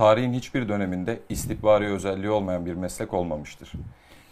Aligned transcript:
tarihin 0.00 0.32
hiçbir 0.32 0.68
döneminde 0.68 1.20
istihbari 1.28 1.86
özelliği 1.86 2.30
olmayan 2.30 2.66
bir 2.66 2.74
meslek 2.74 3.14
olmamıştır. 3.14 3.72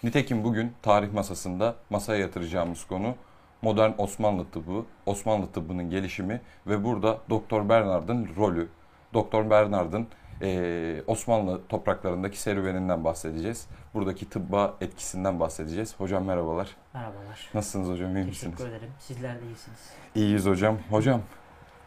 Nitekim 0.02 0.44
bugün 0.44 0.72
tarih 0.82 1.12
masasında 1.12 1.74
masaya 1.90 2.18
yatıracağımız 2.18 2.84
konu 2.84 3.14
modern 3.62 3.90
Osmanlı 3.98 4.44
tıbbı, 4.50 4.84
Osmanlı 5.06 5.46
tıbbının 5.46 5.90
gelişimi 5.90 6.40
ve 6.66 6.84
burada 6.84 7.18
Doktor 7.30 7.68
Bernard'ın 7.68 8.28
rolü, 8.36 8.68
Doktor 9.14 9.50
Bernard'ın 9.50 10.06
e, 10.42 11.02
Osmanlı 11.06 11.60
topraklarındaki 11.68 12.40
serüveninden 12.40 13.04
bahsedeceğiz. 13.04 13.66
Buradaki 13.94 14.28
tıbba 14.28 14.74
etkisinden 14.80 15.40
bahsedeceğiz. 15.40 15.94
Hocam 15.98 16.24
merhabalar. 16.24 16.76
Merhabalar. 16.94 17.50
Nasılsınız 17.54 17.88
hocam? 17.88 18.16
İyi 18.16 18.24
misiniz? 18.24 18.56
Teşekkür 18.56 18.76
ederim. 18.76 18.92
Sizler 18.98 19.34
de 19.34 19.46
iyisiniz. 19.46 19.78
İyiyiz 20.14 20.46
hocam. 20.46 20.78
Hocam 20.90 21.20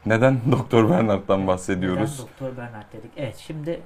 neden 0.05 0.39
Doktor 0.51 0.89
Bernard'dan 0.89 1.47
bahsediyoruz? 1.47 2.19
Neden 2.19 2.27
Doktor 2.27 2.57
Bernard 2.57 2.93
dedik? 2.93 3.11
Evet 3.17 3.37
şimdi 3.37 3.81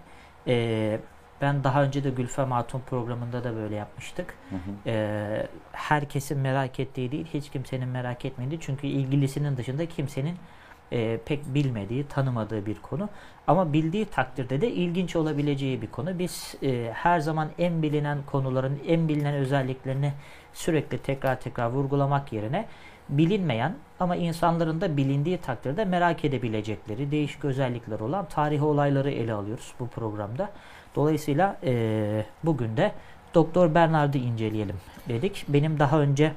e, 0.48 1.00
ben 1.42 1.64
daha 1.64 1.84
önce 1.84 2.04
de 2.04 2.10
Gülfem 2.10 2.52
Hatun 2.52 2.82
programında 2.90 3.44
da 3.44 3.56
böyle 3.56 3.76
yapmıştık. 3.76 4.34
Hı 4.50 4.56
hı. 4.56 4.90
E, 4.90 5.48
herkesin 5.72 6.38
merak 6.38 6.80
ettiği 6.80 7.12
değil, 7.12 7.28
hiç 7.34 7.50
kimsenin 7.50 7.88
merak 7.88 8.26
etmediği. 8.26 8.59
Çünkü 8.59 8.88
ilgilisinin 8.88 9.58
dışında 9.58 9.86
kimsenin 9.86 10.38
e, 10.92 11.20
pek 11.26 11.54
bilmediği, 11.54 12.08
tanımadığı 12.08 12.66
bir 12.66 12.76
konu. 12.76 13.09
Ama 13.48 13.73
bildiği 13.73 14.06
takdirde 14.06 14.62
de 14.62 14.72
ilginç 14.72 15.16
olabileceği 15.16 15.82
bir 15.82 15.88
konu. 15.88 16.20
Biz 16.20 16.56
e, 16.64 16.92
her 16.94 17.20
zaman 17.20 17.50
en 17.58 17.82
bilinen 17.82 18.18
konuların, 18.26 18.80
en 18.88 19.08
bilinen 19.08 19.34
özelliklerini 19.34 20.14
sürekli 20.54 20.98
tekrar 20.98 21.40
tekrar 21.40 21.70
vurgulamak 21.70 22.34
yerine 22.34 22.66
bilinmeyen 23.09 23.76
ama 24.00 24.16
insanların 24.16 24.82
da 24.82 24.98
bilindiği 24.98 25.38
takdirde 25.38 25.86
merak 25.86 26.25
edebilecekleri 26.25 27.11
değişik 27.11 27.45
özellikler 27.45 28.00
olan 28.00 28.25
tarihi 28.25 28.64
olayları 28.64 29.11
ele 29.11 29.34
alıyoruz 29.34 29.73
bu 29.80 29.88
programda. 29.88 30.50
Dolayısıyla 30.95 31.58
e, 31.64 32.26
bugün 32.44 32.78
de 32.78 32.92
Doktor 33.33 33.76
Bernard'ı 33.76 34.17
inceleyelim 34.17 34.76
dedik. 35.09 35.45
Benim 35.48 35.80
daha 35.80 36.00
önce 36.00 36.31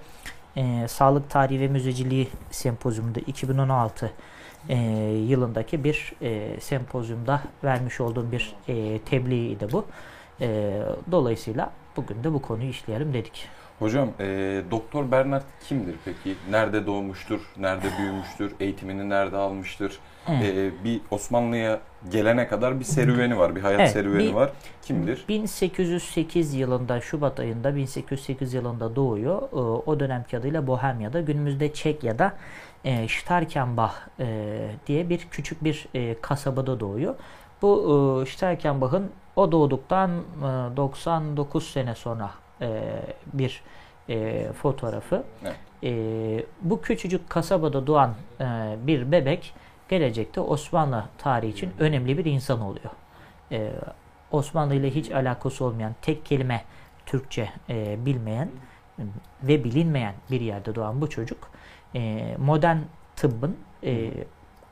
e, 0.57 0.89
Sağlık 0.89 1.31
Tarihi 1.31 1.61
ve 1.61 1.69
Müzeciliği 1.69 2.29
Sempozyumunda 2.51 3.21
2016 3.21 4.11
e, 4.69 4.77
yılındaki 5.29 5.85
bir 5.85 6.13
e, 6.23 6.61
sempozyumda 6.61 7.43
vermiş 7.65 8.01
olduğum 8.01 8.33
bir 8.33 8.55
e, 8.69 8.99
tebliğiydi 8.99 9.73
bu. 9.73 9.85
E, 10.41 10.81
dolayısıyla 11.11 11.71
bugün 11.97 12.25
de 12.25 12.33
bu 12.33 12.43
konuyu 12.43 12.71
işleyelim 12.71 13.15
dedik. 13.15 13.49
Hocam 13.79 14.09
e, 14.21 14.25
Doktor 14.71 15.11
Bernard 15.11 15.43
kimdir 15.69 15.95
peki? 16.05 16.37
Nerede 16.51 16.87
doğmuştur? 16.87 17.41
Nerede 17.59 17.87
büyümüştür? 17.99 18.53
Eğitimini 18.61 19.09
nerede 19.09 19.37
almıştır? 19.37 19.99
Evet. 20.29 20.57
E, 20.57 20.85
bir 20.85 21.01
Osmanlı'ya 21.11 21.81
gelene 22.11 22.49
kadar 22.49 22.81
bir 22.81 22.85
serüveni 22.85 23.39
var. 23.39 23.57
Bir 23.57 23.61
hayat 23.61 23.81
Evet, 23.81 23.91
serüveni 23.93 24.29
bir- 24.29 24.33
var. 24.35 24.51
Kimdir? 24.83 25.25
1808 25.29 26.55
yılında 26.55 27.01
Şubat 27.01 27.41
ayında 27.41 27.75
1808 27.77 28.55
yılında 28.55 28.97
doğuyor. 28.97 29.43
Ee, 29.53 29.57
O 29.91 30.01
dönemki 30.01 30.39
adıyla 30.39 30.67
Bohemya'da 30.67 31.21
günümüzde 31.21 31.73
Çekya'da 31.73 32.33
e, 32.85 33.09
Starkenbach 33.09 33.95
e, 34.21 34.27
diye 34.87 35.09
bir 35.09 35.19
küçük 35.31 35.65
bir 35.65 35.89
e, 35.95 36.21
kasabada 36.21 36.81
doğuyor. 36.81 37.15
Bu 37.63 38.23
e, 38.27 38.31
Starkenbach'ın 38.31 39.11
o 39.37 39.53
doğduktan 39.53 40.11
e, 40.11 40.77
99 40.77 41.71
sene 41.71 41.95
sonra 41.95 42.31
e, 42.61 42.83
bir 43.33 43.63
e, 44.09 44.47
fotoğrafı. 44.53 45.25
Evet. 45.43 45.57
E, 45.83 46.45
bu 46.63 46.81
küçücük 46.81 47.31
kasabada 47.31 47.87
doğan 47.87 48.15
e, 48.41 48.45
bir 48.87 49.13
bebek 49.13 49.55
gelecekte 49.89 50.41
Osmanlı 50.41 51.05
tarihi 51.19 51.51
için 51.51 51.71
önemli 51.79 52.19
bir 52.19 52.25
insan 52.25 52.61
oluyor. 52.61 52.91
E, 53.53 53.73
Osmanlı 54.31 54.75
ile 54.75 54.91
hiç 54.91 55.11
alakası 55.11 55.65
olmayan, 55.65 55.95
tek 56.03 56.27
kelime 56.27 56.65
Türkçe 57.07 57.51
e, 57.69 58.07
bilmeyen 58.07 58.51
ve 59.43 59.65
bilinmeyen 59.65 60.15
bir 60.31 60.41
yerde 60.41 60.75
doğan 60.75 61.01
bu 61.01 61.11
çocuk 61.11 61.51
e, 61.95 62.35
modern 62.39 62.79
tıbbın 63.17 63.57
e, 63.85 64.11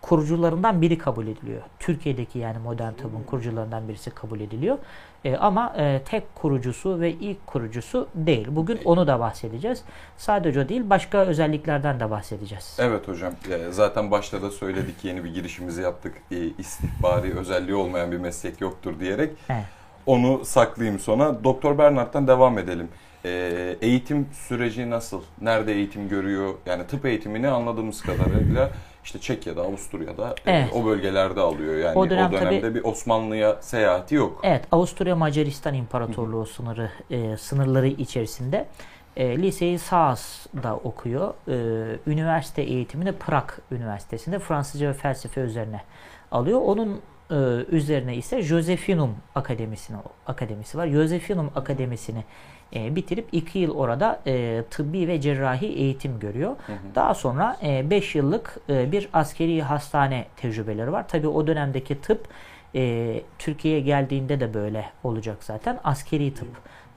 kurucularından 0.03 0.83
biri 0.83 0.99
kabul 0.99 1.27
ediliyor. 1.27 1.63
Türkiye'deki 1.79 2.39
yani 2.39 2.59
modern 2.59 2.93
tıbbın 2.93 3.23
kurucularından 3.23 3.89
birisi 3.89 4.11
kabul 4.11 4.41
ediliyor. 4.41 4.79
E, 5.25 5.37
ama 5.37 5.75
e, 5.79 6.03
tek 6.05 6.35
kurucusu 6.35 7.01
ve 7.01 7.11
ilk 7.11 7.47
kurucusu 7.47 8.09
değil. 8.15 8.47
Bugün 8.51 8.81
onu 8.85 9.07
da 9.07 9.21
bahsedeceğiz. 9.21 9.83
Sadece 10.17 10.61
o 10.61 10.69
değil, 10.69 10.91
başka 10.91 11.19
özelliklerden 11.19 12.01
de 12.01 12.11
bahsedeceğiz. 12.11 12.77
Evet 12.81 13.09
hocam. 13.09 13.33
E, 13.51 13.73
zaten 13.73 14.11
başta 14.11 14.43
da 14.43 14.51
söyledik 14.51 15.05
yeni 15.05 15.25
bir 15.25 15.35
girişimizi 15.35 15.83
yaptık. 15.83 16.15
E, 16.31 16.37
istihbari 16.59 17.39
özelliği 17.39 17.77
olmayan 17.77 18.13
bir 18.13 18.19
meslek 18.19 18.61
yoktur 18.61 19.01
diyerek. 19.01 19.33
Evet. 19.49 19.65
Onu 20.07 20.45
saklayayım 20.45 21.01
sona. 21.01 21.45
Doktor 21.45 21.79
Bernard'dan 21.79 22.29
devam 22.29 22.59
edelim. 22.59 22.89
E, 23.31 23.77
eğitim 23.83 24.27
süreci 24.33 24.91
nasıl? 24.91 25.23
Nerede 25.41 25.73
eğitim 25.75 26.09
görüyor? 26.09 26.55
Yani 26.67 26.87
tıp 26.87 27.05
eğitimini 27.07 27.49
anladığımız 27.49 28.03
kadarıyla 28.03 28.71
işte 29.05 29.19
Çekya'da, 29.19 29.63
Avusturya'da 29.63 30.35
e, 30.47 30.53
Evet. 30.53 30.73
o 30.75 30.85
bölgelerde 30.87 31.41
alıyor. 31.41 31.75
Yani 31.77 31.99
O 31.99 32.01
o, 32.01 32.11
dönem 32.11 32.33
dönemde 32.33 32.61
tabii- 32.61 32.75
bir 32.75 32.85
Osmanlı'ya 32.85 33.57
seyahati 33.63 34.15
yok. 34.15 34.41
Evet, 34.45 34.65
Avusturya 34.73 35.17
Macaristan 35.17 35.75
İmparatorluğu 35.75 36.47
sınırı 36.47 36.91
e, 37.11 37.37
sınırları 37.37 37.87
içerisinde 37.87 38.67
e, 39.17 39.39
liseyi 39.39 39.79
Saas'da 39.79 40.77
okuyor. 40.77 41.35
E, 41.49 41.57
üniversite 42.07 42.63
eğitimini 42.63 43.13
Prag 43.13 43.51
Üniversitesi'nde 43.71 44.39
Fransızca 44.39 44.89
ve 44.89 44.93
felsefe 44.93 45.41
üzerine 45.41 45.81
alıyor. 46.31 46.61
Onun 46.65 47.01
e, 47.31 47.35
üzerine 47.71 48.17
ise 48.17 48.43
Josephinum 48.43 49.15
Akademisi'ne 49.35 49.97
akademisi 50.27 50.79
var. 50.79 50.87
Josephinum 50.89 51.51
Akademisi'ni 51.55 52.25
e, 52.75 52.97
bitirip 52.97 53.29
iki 53.33 53.59
yıl 53.59 53.75
orada 53.75 54.21
e, 54.27 54.63
tıbbi 54.71 55.09
ve 55.09 55.21
cerrahi 55.21 55.67
eğitim 55.67 56.19
görüyor. 56.19 56.57
Daha 56.95 57.15
sonra 57.15 57.57
5 57.63 58.15
yıllık 58.15 58.59
e, 58.69 58.93
bir 58.93 59.09
askeri 59.13 59.63
hastane 59.63 60.27
tecrübeleri 60.37 60.93
var. 60.93 61.09
Tabii 61.09 61.29
o 61.29 61.47
dönemdeki 61.47 62.01
tıp 62.01 62.29
e, 62.75 63.23
Türkiye'ye 63.39 63.81
geldiğinde 63.81 64.41
de 64.41 64.55
böyle 64.55 64.91
olacak 65.05 65.37
zaten. 65.41 65.79
Askeri 65.85 66.35
tıp. 66.35 66.49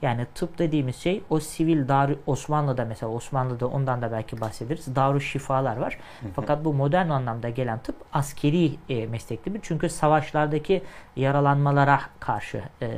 Yani 0.02 0.26
tıp 0.34 0.58
dediğimiz 0.58 0.96
şey 0.96 1.22
o 1.30 1.40
sivil 1.40 1.88
dar 1.88 2.10
Osmanlı'da 2.26 2.84
mesela 2.84 3.12
Osmanlı'da 3.12 3.66
ondan 3.66 4.02
da 4.02 4.12
belki 4.12 4.40
bahsederiz. 4.40 4.96
Daru 4.96 5.20
şifalar 5.20 5.76
var. 5.76 5.98
Fakat 6.34 6.64
bu 6.64 6.74
modern 6.74 7.08
anlamda 7.08 7.48
gelen 7.48 7.78
tıp 7.78 7.96
askeri 8.12 8.72
e, 8.88 9.06
meslekli 9.06 9.54
bir. 9.54 9.60
Çünkü 9.62 9.88
savaşlardaki 9.88 10.82
yaralanmalara 11.16 12.00
karşı 12.20 12.62
e, 12.82 12.88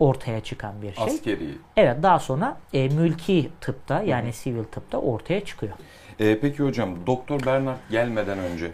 ortaya 0.00 0.40
çıkan 0.40 0.82
bir 0.82 0.94
şey. 0.94 1.04
Askeri. 1.04 1.48
Evet 1.76 2.02
daha 2.02 2.18
sonra 2.18 2.56
e, 2.72 2.88
mülki 2.88 3.50
tıpta 3.60 4.02
yani 4.02 4.32
sivil 4.32 4.64
tıpta 4.64 4.98
ortaya 4.98 5.44
çıkıyor. 5.44 5.72
E, 6.20 6.40
peki 6.40 6.62
hocam 6.62 7.06
Doktor 7.06 7.46
Bernard 7.46 7.78
gelmeden 7.90 8.38
önce 8.38 8.70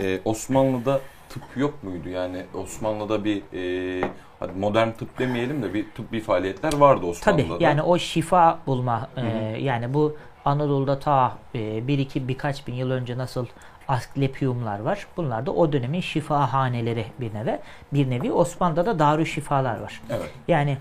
e, 0.00 0.20
Osmanlı'da 0.24 1.00
tıp 1.28 1.42
yok 1.56 1.82
muydu? 1.82 2.08
Yani 2.08 2.42
Osmanlı'da 2.54 3.24
bir 3.24 3.42
e, 3.52 4.10
hadi 4.40 4.52
modern 4.58 4.90
tıp 4.90 5.18
demeyelim 5.18 5.62
de 5.62 5.74
bir 5.74 5.86
tıbbi 5.90 6.20
faaliyetler 6.20 6.74
vardı 6.74 7.06
Osmanlı'da. 7.06 7.48
Tabii 7.48 7.64
yani 7.64 7.82
o 7.82 7.98
şifa 7.98 8.58
bulma 8.66 9.08
e, 9.16 9.26
yani 9.60 9.94
bu 9.94 10.16
Anadolu'da 10.44 10.98
ta 10.98 11.38
e, 11.54 11.88
bir 11.88 11.98
iki 11.98 12.28
birkaç 12.28 12.66
bin 12.66 12.74
yıl 12.74 12.90
önce 12.90 13.18
nasıl 13.18 13.46
asklepiyumlar 13.88 14.78
var. 14.78 15.06
Bunlar 15.16 15.46
da 15.46 15.52
o 15.52 15.72
dönemin 15.72 16.00
şifahaneleri 16.00 17.06
bir 17.20 17.34
nevi. 17.34 17.58
Bir 17.92 18.10
nevi 18.10 18.32
Osmanlı'da 18.32 18.86
da 18.86 18.98
darü 18.98 19.26
şifalar 19.26 19.80
var. 19.80 20.02
Evet. 20.10 20.30
Yani 20.48 20.78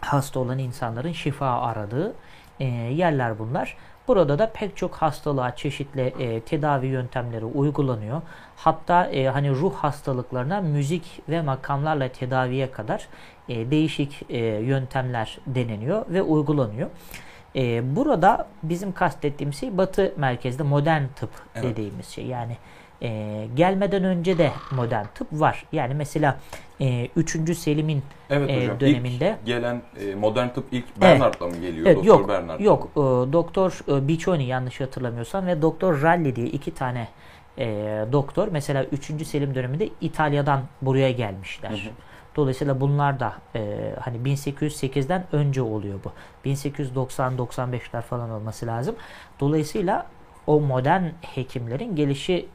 hasta 0.00 0.40
olan 0.40 0.58
insanların 0.58 1.12
şifa 1.12 1.46
aradığı 1.46 2.14
e, 2.60 2.64
yerler 2.64 3.38
bunlar. 3.38 3.76
Burada 4.08 4.38
da 4.38 4.50
pek 4.52 4.76
çok 4.76 4.94
hastalığa 4.94 5.56
çeşitli 5.56 6.00
e, 6.00 6.40
tedavi 6.40 6.86
yöntemleri 6.86 7.44
uygulanıyor. 7.44 8.22
Hatta 8.56 9.06
e, 9.06 9.28
hani 9.28 9.50
ruh 9.50 9.74
hastalıklarına 9.74 10.60
müzik 10.60 11.22
ve 11.28 11.42
makamlarla 11.42 12.08
tedaviye 12.08 12.70
kadar 12.70 13.08
e, 13.48 13.70
değişik 13.70 14.22
e, 14.30 14.38
yöntemler 14.46 15.38
deneniyor 15.46 16.04
ve 16.08 16.22
uygulanıyor. 16.22 16.90
E, 17.56 17.96
burada 17.96 18.48
bizim 18.62 18.92
kastettiğimiz 18.92 19.60
şey 19.60 19.78
Batı 19.78 20.12
merkezde 20.16 20.62
modern 20.62 21.02
tıp 21.16 21.30
Evet. 21.54 21.64
dediğimiz 21.64 22.06
şey. 22.06 22.26
Yani 22.26 22.56
e, 23.02 23.46
gelmeden 23.54 24.04
önce 24.04 24.38
de 24.38 24.50
modern 24.76 25.04
tıp 25.14 25.28
var. 25.32 25.64
Yani 25.72 25.94
mesela 25.94 26.38
e, 26.80 27.08
3. 27.16 27.58
Selim'in 27.58 28.02
Evet 28.30 28.50
e, 28.50 28.62
hocam. 28.62 28.80
döneminde 28.80 29.36
İlk 29.40 29.46
gelen 29.46 29.82
e, 30.00 30.14
modern 30.14 30.48
tıp 30.48 30.64
ilk 30.72 31.00
Bernard'la 31.00 31.46
mı 31.46 31.56
geliyor? 31.56 31.86
Evet, 31.86 31.96
Doktor 31.96 32.08
yok, 32.20 32.28
Bernard. 32.28 32.60
yok. 32.60 32.88
E, 32.96 33.00
Doktor 33.32 33.78
e, 33.88 34.08
Biconi 34.08 34.44
yanlış 34.44 34.80
hatırlamıyorsam 34.80 35.46
ve 35.46 35.62
Doktor 35.62 36.02
Ralli 36.02 36.36
diye 36.36 36.46
iki 36.46 36.74
tane 36.74 37.08
e, 37.58 37.66
doktor 38.12 38.48
mesela 38.52 38.84
3. 38.84 39.26
Selim 39.26 39.54
döneminde 39.54 39.88
İtalya'dan 40.00 40.60
buraya 40.82 41.10
gelmişler. 41.10 41.90
Dolayısıyla 42.38 42.80
bunlar 42.80 43.20
da 43.20 43.32
e, 43.54 43.92
hani 44.00 44.16
1808'den 44.16 45.24
önce 45.32 45.62
oluyor 45.62 45.98
bu. 46.04 46.12
1890-95'ler 46.48 48.02
falan 48.02 48.30
olması 48.30 48.66
lazım. 48.66 48.94
Dolayısıyla 49.40 50.06
o 50.46 50.60
modern 50.60 51.04
hekimlerin 51.20 51.96
gelişi 51.96 52.46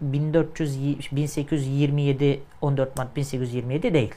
1400 0.00 0.78
1827 1.12 2.40
14 2.60 2.98
Mart 2.98 3.16
1827 3.16 3.94
değil. 3.94 4.14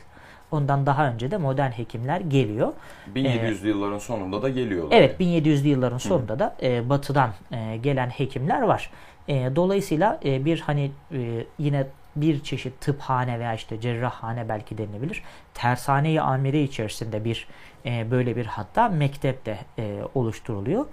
Ondan 0.51 0.85
daha 0.85 1.11
önce 1.11 1.31
de 1.31 1.37
modern 1.37 1.71
hekimler 1.71 2.21
geliyor. 2.21 2.73
1700'lü 3.15 3.67
yılların 3.67 3.99
sonunda 3.99 4.41
da 4.41 4.49
geliyorlar. 4.49 4.97
Evet 4.97 5.19
1700'lü 5.19 5.67
yılların 5.67 5.97
sonunda 5.97 6.39
da 6.39 6.55
e, 6.61 6.89
batıdan 6.89 7.29
e, 7.51 7.77
gelen 7.77 8.09
hekimler 8.09 8.61
var. 8.61 8.91
E, 9.27 9.55
dolayısıyla 9.55 10.19
e, 10.25 10.45
bir 10.45 10.59
hani 10.59 10.91
e, 11.11 11.45
yine 11.57 11.87
bir 12.15 12.43
çeşit 12.43 12.81
tıphane 12.81 13.39
veya 13.39 13.53
işte 13.53 13.81
cerrahhane 13.81 14.49
belki 14.49 14.77
denilebilir. 14.77 15.23
Tersane-i 15.53 16.21
amire 16.21 16.63
içerisinde 16.63 17.25
bir 17.25 17.47
e, 17.85 18.11
böyle 18.11 18.35
bir 18.35 18.45
hatta 18.45 18.89
mektep 18.89 19.45
de 19.45 19.57
e, 19.77 20.01
oluşturuluyor. 20.15 20.85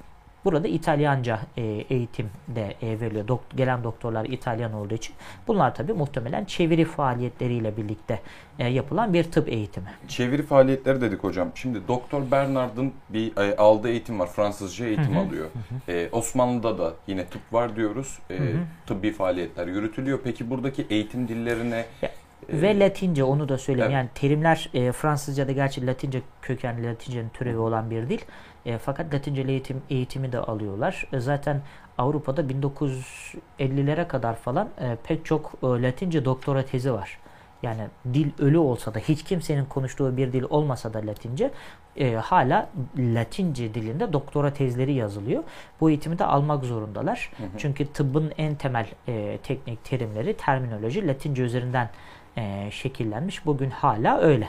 Burada 0.46 0.68
İtalyanca 0.68 1.40
e, 1.56 1.62
eğitim 1.62 2.30
de 2.48 2.74
e, 2.82 3.00
veriliyor. 3.00 3.28
Dok- 3.28 3.56
gelen 3.56 3.84
doktorlar 3.84 4.24
İtalyan 4.24 4.72
olduğu 4.72 4.94
için. 4.94 5.14
Bunlar 5.48 5.74
tabi 5.74 5.92
muhtemelen 5.92 6.44
çeviri 6.44 6.84
faaliyetleriyle 6.84 7.76
birlikte 7.76 8.20
e, 8.58 8.68
yapılan 8.68 9.12
bir 9.14 9.24
tıp 9.24 9.48
eğitimi. 9.48 9.86
Çeviri 10.08 10.42
faaliyetleri 10.42 11.00
dedik 11.00 11.24
hocam. 11.24 11.48
Şimdi 11.54 11.88
Doktor 11.88 12.30
Bernard'ın 12.30 12.92
bir 13.08 13.36
e, 13.36 13.56
aldığı 13.56 13.88
eğitim 13.88 14.20
var. 14.20 14.26
Fransızca 14.26 14.86
eğitim 14.86 15.16
alıyor. 15.18 15.46
E, 15.88 16.08
Osmanlı'da 16.12 16.78
da 16.78 16.92
yine 17.06 17.24
tıp 17.24 17.52
var 17.52 17.76
diyoruz. 17.76 18.18
E, 18.30 18.38
tıbbi 18.86 19.12
faaliyetler 19.12 19.66
yürütülüyor. 19.66 20.20
Peki 20.24 20.50
buradaki 20.50 20.86
eğitim 20.90 21.28
dillerine 21.28 21.84
Ya, 22.02 22.10
e, 22.48 22.62
Ve 22.62 22.78
Latince 22.78 23.24
onu 23.24 23.48
da 23.48 23.58
söyleyeyim. 23.58 23.90
Evet. 23.90 23.96
Yani 23.96 24.08
terimler 24.14 24.70
e, 24.74 24.92
Fransızca'da 24.92 25.52
gerçi 25.52 25.86
Latince 25.86 26.22
kökenli 26.42 26.86
Latince'nin 26.86 27.28
türevi 27.28 27.58
olan 27.58 27.90
bir 27.90 28.08
dil. 28.08 28.20
E, 28.66 28.78
fakat 28.78 29.14
Latince 29.14 29.42
eğitim 29.42 29.82
eğitimi 29.90 30.32
de 30.32 30.38
alıyorlar. 30.38 31.08
E, 31.12 31.20
zaten 31.20 31.62
Avrupa'da 31.98 32.40
1950'lere 32.42 34.08
kadar 34.08 34.36
falan 34.36 34.68
e, 34.80 34.96
pek 35.04 35.24
çok 35.24 35.52
e, 35.62 35.66
Latince 35.66 36.24
doktora 36.24 36.64
tezi 36.64 36.92
var. 36.92 37.18
Yani 37.62 37.82
dil 38.14 38.30
ölü 38.38 38.58
olsa 38.58 38.94
da 38.94 38.98
hiç 38.98 39.24
kimsenin 39.24 39.64
konuştuğu 39.64 40.16
bir 40.16 40.32
dil 40.32 40.44
olmasa 40.50 40.94
da 40.94 41.06
Latince 41.06 41.50
e, 41.96 42.14
hala 42.14 42.68
Latince 42.98 43.74
dilinde 43.74 44.12
doktora 44.12 44.52
tezleri 44.52 44.92
yazılıyor. 44.92 45.44
Bu 45.80 45.90
eğitimi 45.90 46.18
de 46.18 46.24
almak 46.24 46.64
zorundalar. 46.64 47.32
Çünkü 47.58 47.86
tıbbın 47.86 48.32
en 48.38 48.54
temel 48.54 48.86
e, 49.08 49.38
teknik 49.42 49.84
terimleri, 49.84 50.36
terminoloji 50.36 51.06
Latince 51.06 51.42
üzerinden 51.42 51.90
e, 52.36 52.68
şekillenmiş. 52.70 53.46
Bugün 53.46 53.70
hala 53.70 54.18
öyle. 54.18 54.48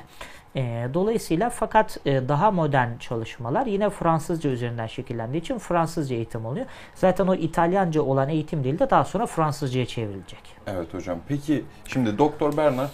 E, 0.58 0.88
dolayısıyla 0.94 1.50
fakat 1.50 1.98
e, 2.06 2.30
daha 2.30 2.52
modern 2.52 2.98
çalışmalar 2.98 3.66
yine 3.66 3.90
Fransızca 3.90 4.50
üzerinden 4.50 4.88
şekillendiği 4.88 5.42
için 5.42 5.58
Fransızca 5.58 6.16
eğitim 6.16 6.46
oluyor. 6.46 6.66
Zaten 6.96 7.28
o 7.28 7.36
İtalyanca 7.36 8.02
olan 8.02 8.30
eğitim 8.30 8.64
dili 8.64 8.80
de 8.80 8.90
daha 8.90 9.04
sonra 9.06 9.26
Fransızcaya 9.26 9.86
çevrilecek. 9.86 10.40
Evet 10.68 10.94
hocam. 10.94 11.20
Peki 11.28 11.64
şimdi 11.88 12.18
Doktor 12.18 12.58
Bernard 12.58 12.90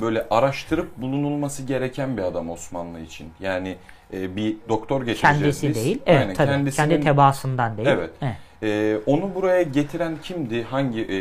böyle 0.00 0.26
araştırıp 0.30 0.96
bulunulması 0.96 1.62
gereken 1.62 2.16
bir 2.16 2.22
adam 2.22 2.50
Osmanlı 2.50 3.00
için. 3.00 3.28
Yani 3.40 3.76
e, 4.12 4.36
bir 4.36 4.56
doktor 4.68 5.00
getireceğiz 5.02 5.38
Kendisi 5.40 5.68
biz. 5.68 5.74
değil. 5.84 6.00
Evet 6.06 6.20
Aynen, 6.20 6.34
tabii. 6.34 6.48
kendisinin- 6.50 6.88
Kendi 6.90 7.04
tebaasından 7.04 7.76
değil. 7.76 7.88
Evet. 7.88 8.10
E, 8.62 8.96
onu 9.06 9.34
buraya 9.34 9.62
getiren 9.62 10.16
kimdi? 10.22 10.62
Hangi 10.62 11.00
e, 11.00 11.16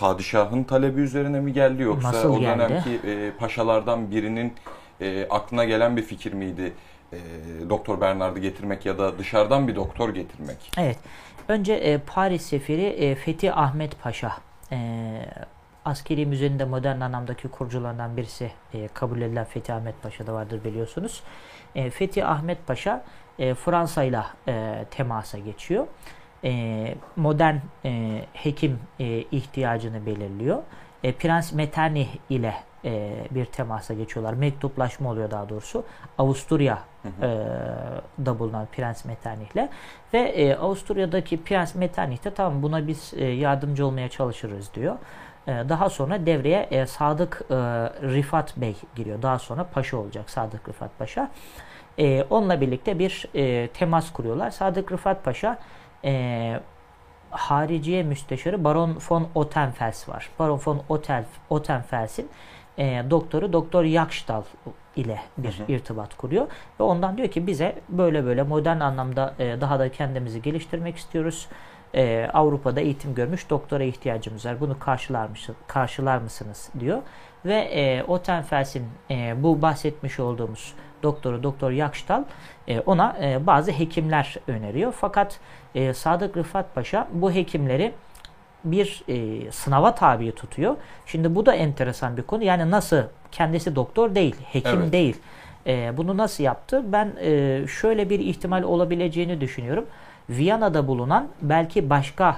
padişahın 0.00 0.64
talebi 0.64 1.00
üzerine 1.00 1.40
mi 1.40 1.52
geldi 1.52 1.82
yoksa 1.82 2.08
Nasıl 2.08 2.28
o 2.28 2.40
dönemki 2.42 3.00
e, 3.04 3.30
paşalardan 3.38 4.10
birinin 4.10 4.54
e, 5.00 5.26
aklına 5.30 5.64
gelen 5.64 5.96
bir 5.96 6.02
fikir 6.02 6.32
miydi? 6.32 6.72
E, 7.12 7.18
doktor 7.68 8.00
Bernard'ı 8.00 8.38
getirmek 8.38 8.86
ya 8.86 8.98
da 8.98 9.18
dışarıdan 9.18 9.68
bir 9.68 9.76
doktor 9.76 10.08
getirmek. 10.08 10.72
Evet. 10.78 10.98
Önce 11.48 11.74
e, 11.74 11.98
Paris 11.98 12.42
seferi 12.42 12.86
e, 12.86 13.14
Fethi 13.14 13.52
Ahmet 13.52 14.02
Paşa. 14.02 14.32
E, 14.72 14.78
askeri 15.84 16.26
müzenin 16.26 16.58
de 16.58 16.64
modern 16.64 17.00
anlamdaki 17.00 17.48
kurucularından 17.48 18.16
birisi 18.16 18.50
e, 18.74 18.88
kabul 18.88 19.20
edilen 19.20 19.44
Fethi 19.44 19.72
Ahmet 19.72 20.02
Paşa 20.02 20.26
da 20.26 20.34
vardır 20.34 20.64
biliyorsunuz. 20.64 21.22
E, 21.74 21.90
Fethi 21.90 22.24
Ahmet 22.24 22.66
Paşa 22.66 23.04
e, 23.38 23.54
Fransa 23.54 24.02
ile 24.02 24.22
temasa 24.90 25.38
geçiyor. 25.38 25.86
E, 26.44 26.94
modern 27.16 27.56
e, 27.84 28.22
hekim 28.32 28.78
e, 29.00 29.06
ihtiyacını 29.20 30.06
belirliyor. 30.06 30.62
E, 31.04 31.12
Prens 31.12 31.52
Metternich 31.52 32.08
ile 32.30 32.54
e, 32.84 33.12
bir 33.30 33.44
temasa 33.44 33.94
geçiyorlar. 33.94 34.32
Mektuplaşma 34.34 35.10
oluyor 35.10 35.30
daha 35.30 35.48
doğrusu. 35.48 35.84
Avusturya 36.18 36.78
e, 37.04 37.28
da 38.26 38.38
bulunan 38.38 38.66
Prens 38.72 39.04
Metternich'le 39.04 39.68
ve 40.14 40.18
e, 40.18 40.56
Avusturya'daki 40.56 41.42
Prens 41.42 41.74
Metternich 41.74 42.24
de 42.24 42.34
tamam 42.34 42.62
buna 42.62 42.86
biz 42.86 43.12
e, 43.16 43.24
yardımcı 43.24 43.86
olmaya 43.86 44.08
çalışırız 44.08 44.74
diyor. 44.74 44.96
E, 45.46 45.50
daha 45.50 45.90
sonra 45.90 46.26
devreye 46.26 46.68
e, 46.70 46.86
Sadık 46.86 47.42
e, 47.50 47.54
Rifat 48.14 48.56
Bey 48.56 48.76
giriyor. 48.94 49.22
Daha 49.22 49.38
sonra 49.38 49.64
paşa 49.64 49.96
olacak 49.96 50.30
Sadık 50.30 50.68
Rifat 50.68 50.98
Paşa. 50.98 51.30
E, 51.98 52.26
onunla 52.30 52.60
birlikte 52.60 52.98
bir 52.98 53.26
e, 53.34 53.68
temas 53.68 54.12
kuruyorlar. 54.12 54.50
Sadık 54.50 54.92
Rifat 54.92 55.24
Paşa 55.24 55.58
e, 56.04 56.60
hariciye 57.30 58.02
müsteşarı 58.02 58.64
Baron 58.64 58.98
von 59.10 59.28
Ottenfels 59.34 60.08
var. 60.08 60.30
Baron 60.38 60.60
von 60.66 60.82
Otel, 60.88 61.24
Ottenfels'in 61.50 62.28
e, 62.78 63.04
doktoru 63.10 63.52
Doktor 63.52 63.84
Yakştal 63.84 64.42
ile 64.96 65.20
bir 65.38 65.58
Hı 65.58 65.62
hı. 65.62 65.72
irtibat 65.72 66.16
kuruyor 66.16 66.46
ve 66.80 66.84
ondan 66.84 67.16
diyor 67.16 67.28
ki 67.28 67.46
bize 67.46 67.74
böyle 67.88 68.24
böyle 68.24 68.42
modern 68.42 68.80
anlamda 68.80 69.34
e, 69.38 69.60
daha 69.60 69.78
da 69.78 69.92
kendimizi 69.92 70.42
geliştirmek 70.42 70.96
istiyoruz. 70.96 71.48
E, 71.94 72.30
Avrupa'da 72.32 72.80
eğitim 72.80 73.14
görmüş 73.14 73.50
doktora 73.50 73.84
ihtiyacımız 73.84 74.46
var. 74.46 74.60
Bunu 74.60 74.78
karşılar, 74.78 75.28
mısın, 75.28 75.56
karşılar 75.66 76.18
mısınız 76.18 76.70
diyor. 76.80 77.02
Ve 77.44 77.54
e, 77.54 78.02
Ottenfels'in 78.02 78.88
e, 79.10 79.42
bu 79.42 79.62
bahsetmiş 79.62 80.20
olduğumuz 80.20 80.74
doktoru 81.02 81.42
Doktor 81.42 81.70
Yakştal 81.70 82.24
e, 82.68 82.80
ona 82.80 83.16
e, 83.22 83.46
bazı 83.46 83.72
hekimler 83.72 84.36
öneriyor. 84.48 84.92
Fakat 84.92 85.40
e, 85.74 85.94
Sadık 85.94 86.36
Rıfat 86.36 86.74
Paşa 86.74 87.08
bu 87.12 87.32
hekimleri 87.32 87.92
bir 88.64 89.02
e, 89.08 89.50
sınava 89.52 89.94
tabi 89.94 90.32
tutuyor. 90.32 90.76
Şimdi 91.06 91.34
bu 91.34 91.46
da 91.46 91.54
enteresan 91.54 92.16
bir 92.16 92.22
konu. 92.22 92.44
Yani 92.44 92.70
nasıl 92.70 93.02
kendisi 93.32 93.76
doktor 93.76 94.14
değil, 94.14 94.36
hekim 94.52 94.80
Evet. 94.80 94.92
değil. 94.92 95.16
E, 95.66 95.96
bunu 95.96 96.16
nasıl 96.16 96.44
yaptı? 96.44 96.82
Ben 96.92 97.12
e, 97.20 97.62
şöyle 97.80 98.10
bir 98.10 98.20
ihtimal 98.20 98.62
olabileceğini 98.62 99.40
düşünüyorum. 99.40 99.86
Viyana'da 100.30 100.86
bulunan 100.88 101.28
belki 101.42 101.90
başka 101.90 102.36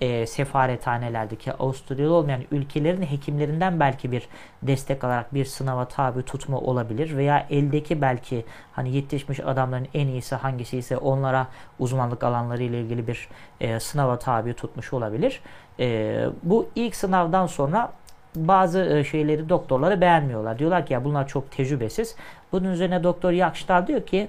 e, 0.00 0.26
sefarethanelerdeki 0.26 1.52
Avusturyalı 1.52 2.14
olmayan 2.14 2.42
ülkelerin 2.50 3.02
hekimlerinden 3.02 3.80
belki 3.80 4.12
bir 4.12 4.28
destek 4.62 5.04
alarak 5.04 5.34
bir 5.34 5.44
sınava 5.44 5.84
tabi 5.84 6.22
tutma 6.22 6.58
olabilir 6.58 7.16
veya 7.16 7.46
eldeki 7.50 8.00
belki 8.00 8.44
hani 8.72 8.96
yetişmiş 8.96 9.40
adamların 9.40 9.88
en 9.94 10.06
iyisi 10.06 10.34
hangisi 10.34 10.78
ise 10.78 10.96
onlara 10.96 11.46
uzmanlık 11.78 12.24
alanları 12.24 12.62
ile 12.62 12.80
ilgili 12.80 13.06
bir 13.06 13.28
e, 13.60 13.80
sınava 13.80 14.18
tabi 14.18 14.54
tutmuş 14.54 14.92
olabilir. 14.92 15.40
E, 15.80 16.18
bu 16.42 16.68
ilk 16.74 16.96
sınavdan 16.96 17.46
sonra 17.46 17.92
bazı 18.36 18.80
e, 18.84 19.04
şeyleri 19.04 19.48
doktorları 19.48 20.00
beğenmiyorlar. 20.00 20.58
Diyorlar 20.58 20.86
ki 20.86 20.92
ya 20.92 21.04
bunlar 21.04 21.28
çok 21.28 21.50
tecrübesiz. 21.50 22.16
Bunun 22.52 22.72
üzerine 22.72 23.02
doktor 23.02 23.30
Yakştar 23.30 23.86
diyor 23.86 24.06
ki 24.06 24.28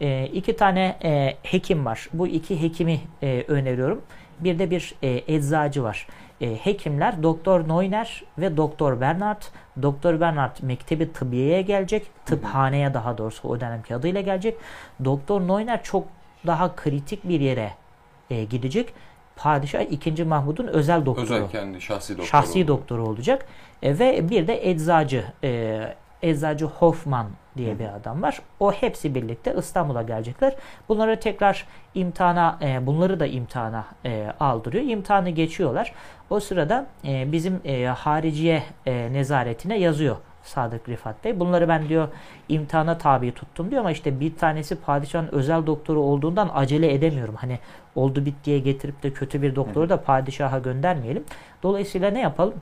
e, 0.00 0.26
iki 0.26 0.56
tane 0.56 0.96
e, 1.04 1.36
hekim 1.42 1.84
var. 1.84 2.08
Bu 2.12 2.26
iki 2.26 2.62
hekimi 2.62 3.00
öneriyorum. 3.48 4.02
Bir 4.40 4.58
de 4.58 4.70
bir 4.70 4.94
e, 5.02 5.34
eczacı 5.34 5.82
var. 5.82 6.06
E, 6.40 6.54
hekimler 6.54 7.22
Doktor 7.22 7.68
Neuner 7.68 8.22
ve 8.38 8.56
Doktor 8.56 9.00
Bernard. 9.00 9.42
Doktor 9.82 10.20
Bernard 10.20 10.56
mektebi 10.62 11.12
tıbbiyeye 11.12 11.62
gelecek. 11.62 12.06
Tıphaneye 12.26 12.94
daha 12.94 13.18
doğrusu 13.18 13.48
o 13.48 13.60
dönemki 13.60 13.94
adıyla 13.94 14.20
gelecek. 14.20 14.56
Doktor 15.04 15.40
Neuner 15.40 15.82
çok 15.82 16.04
daha 16.46 16.76
kritik 16.76 17.28
bir 17.28 17.40
yere 17.40 17.72
e, 18.30 18.44
gidecek. 18.44 18.94
Padişah 19.36 19.80
2. 19.80 20.24
Mahmud'un 20.24 20.66
özel 20.66 21.06
doktoru. 21.06 21.24
Özel 21.24 21.48
kendi 21.48 21.80
şahsi 21.80 22.12
doktor. 22.12 22.28
Şahsi 22.28 22.68
doktoru 22.68 23.06
olacak. 23.06 23.46
E, 23.82 23.98
ve 23.98 24.30
bir 24.30 24.46
de 24.46 24.70
eczacı, 24.70 25.24
e, 25.44 25.80
eczacı 26.22 26.64
Hoffman 26.66 27.26
diye 27.56 27.78
bir 27.78 27.88
adam 27.88 28.22
var. 28.22 28.40
O 28.60 28.72
hepsi 28.72 29.14
birlikte 29.14 29.54
İstanbul'a 29.58 30.02
gelecekler. 30.02 30.56
Bunları 30.88 31.20
tekrar 31.20 31.66
imtihana, 31.94 32.58
e, 32.62 32.86
bunları 32.86 33.20
da 33.20 33.26
imtihana 33.26 33.84
e, 34.04 34.32
aldırıyor. 34.40 34.84
İmtihanı 34.84 35.30
geçiyorlar. 35.30 35.92
O 36.30 36.40
sırada 36.40 36.86
e, 37.04 37.32
bizim 37.32 37.60
e, 37.64 37.86
hariciye 37.86 38.62
e, 38.86 39.12
nezaretine 39.12 39.78
yazıyor 39.78 40.16
Sadık 40.42 40.88
Rifat 40.88 41.24
Bey. 41.24 41.40
Bunları 41.40 41.68
ben 41.68 41.88
diyor 41.88 42.08
imtihana 42.48 42.98
tabi 42.98 43.32
tuttum 43.32 43.70
diyor 43.70 43.80
ama 43.80 43.90
işte 43.90 44.20
bir 44.20 44.36
tanesi 44.36 44.76
padişahın 44.76 45.28
özel 45.32 45.66
doktoru 45.66 46.00
olduğundan 46.00 46.50
acele 46.54 46.94
edemiyorum. 46.94 47.34
Hani 47.34 47.58
oldu 47.94 48.26
bit 48.26 48.44
diye 48.44 48.58
getirip 48.58 49.02
de 49.02 49.12
kötü 49.12 49.42
bir 49.42 49.56
doktoru 49.56 49.88
da 49.88 50.02
padişaha 50.02 50.58
göndermeyelim. 50.58 51.24
Dolayısıyla 51.62 52.10
ne 52.10 52.20
yapalım? 52.20 52.54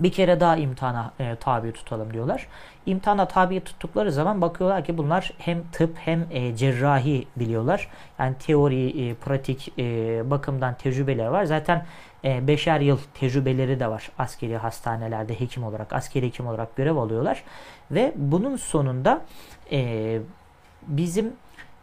Bir 0.00 0.12
kere 0.12 0.40
daha 0.40 0.56
imtihana 0.56 1.12
e, 1.20 1.36
tabi 1.36 1.72
tutalım 1.72 2.12
diyorlar. 2.12 2.46
İmtihana 2.86 3.28
tabi 3.28 3.60
tuttukları 3.60 4.12
zaman 4.12 4.40
bakıyorlar 4.40 4.84
ki 4.84 4.98
bunlar 4.98 5.32
hem 5.38 5.62
tıp 5.72 5.98
hem 5.98 6.26
e, 6.30 6.56
cerrahi 6.56 7.26
biliyorlar. 7.36 7.88
Yani 8.18 8.34
teori, 8.38 9.08
e, 9.08 9.14
pratik 9.14 9.72
e, 9.78 9.82
bakımdan 10.30 10.74
tecrübeleri 10.74 11.30
var. 11.30 11.44
Zaten 11.44 11.86
e, 12.24 12.46
beşer 12.46 12.80
yıl 12.80 12.98
tecrübeleri 13.14 13.80
de 13.80 13.88
var 13.88 14.10
askeri 14.18 14.56
hastanelerde 14.56 15.40
hekim 15.40 15.64
olarak, 15.64 15.92
askeri 15.92 16.26
hekim 16.26 16.46
olarak 16.46 16.76
görev 16.76 16.96
alıyorlar. 16.96 17.42
Ve 17.90 18.12
bunun 18.16 18.56
sonunda 18.56 19.20
e, 19.72 20.18
bizim 20.86 21.32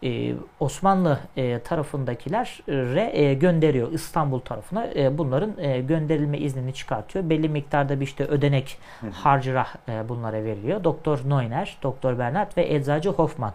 e, 0.04 0.36
Osmanlı 0.60 1.20
e, 1.38 1.60
tarafındakilere 1.60 3.18
e, 3.20 3.34
gönderiyor 3.34 3.92
İstanbul 3.92 4.40
tarafına. 4.40 4.88
E, 4.96 5.18
bunların 5.18 5.54
e, 5.58 5.82
gönderilme 5.82 6.38
iznini 6.38 6.74
çıkartıyor. 6.74 7.30
Belli 7.30 7.50
miktarda 7.50 8.00
bir 8.00 8.06
işte 8.06 8.26
ödenek 8.26 8.78
harcırah 9.12 9.76
e, 9.90 10.10
bunlara 10.10 10.44
veriliyor. 10.44 10.84
Doktor 10.84 11.20
Neuner, 11.26 11.78
Doktor 11.84 12.20
Bernard 12.20 12.58
ve 12.58 12.74
Eczacı 12.74 13.10
Hoffman 13.10 13.54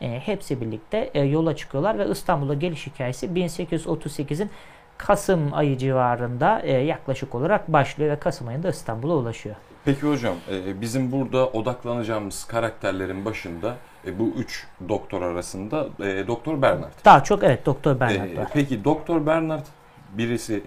e, 0.00 0.20
hepsi 0.20 0.60
birlikte 0.60 1.10
e, 1.14 1.20
yola 1.20 1.56
çıkıyorlar 1.56 1.98
ve 1.98 2.10
İstanbul'a 2.10 2.54
geliş 2.54 2.86
hikayesi 2.86 3.26
1838'in 3.26 4.50
Kasım 4.98 5.54
ayı 5.54 5.78
civarında 5.78 6.60
e, 6.60 6.72
yaklaşık 6.72 7.34
olarak 7.34 7.72
başlıyor 7.72 8.10
ve 8.10 8.18
Kasım 8.18 8.48
ayında 8.48 8.68
İstanbul'a 8.68 9.14
ulaşıyor. 9.14 9.56
Peki 9.84 10.06
hocam 10.06 10.34
e, 10.50 10.80
bizim 10.80 11.12
burada 11.12 11.46
odaklanacağımız 11.48 12.44
karakterlerin 12.44 13.24
başında 13.24 13.76
e, 14.06 14.18
bu 14.18 14.32
üç 14.36 14.66
doktor 14.88 15.22
arasında 15.22 15.86
e, 16.00 16.26
Doktor 16.26 16.62
Bernard. 16.62 16.92
Daha 17.04 17.24
çok 17.24 17.44
evet 17.44 17.66
Doktor 17.66 18.00
Bernard 18.00 18.36
var. 18.36 18.48
peki 18.54 18.84
Doktor 18.84 19.26
Bernard 19.26 19.66
birisi 20.12 20.62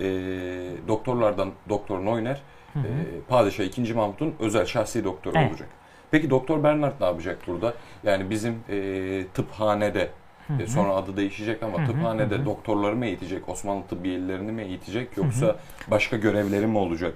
doktorlardan 0.88 1.52
Doktor 1.70 2.06
Neuner 2.06 2.42
Hı 2.74 2.80
hı. 2.80 2.84
Padişah 3.30 3.64
2. 3.64 3.94
Mahmut'un 3.94 4.34
özel 4.40 4.66
şahsi 4.66 5.04
doktoru 5.04 5.38
Evet. 5.38 5.52
olacak. 5.52 5.70
Peki 6.12 6.30
Doktor 6.30 6.64
Bernard 6.64 6.94
ne 7.02 7.06
yapacak 7.06 7.40
burada? 7.48 7.74
Yani 8.04 8.30
bizim 8.30 8.56
tıphanede 9.34 10.10
Hı 10.48 10.54
e, 10.54 10.66
hı. 10.66 10.68
sonra 10.68 10.94
adı 10.94 11.18
değişecek 11.18 11.64
ama 11.64 11.78
Hı 11.78 11.82
hı, 11.82 11.86
tıphanede 11.86 12.36
hı 12.36 12.40
hı. 12.40 12.46
doktorları 12.46 12.96
mı 12.96 13.06
eğitecek, 13.06 13.50
Osmanlı 13.50 13.84
tıbbiyelilerini 13.90 14.52
mi 14.52 14.62
eğitecek 14.62 15.18
yoksa 15.18 15.56
başka 15.88 16.18
görevleri 16.18 16.68
mi 16.68 16.78
olacak? 16.78 17.14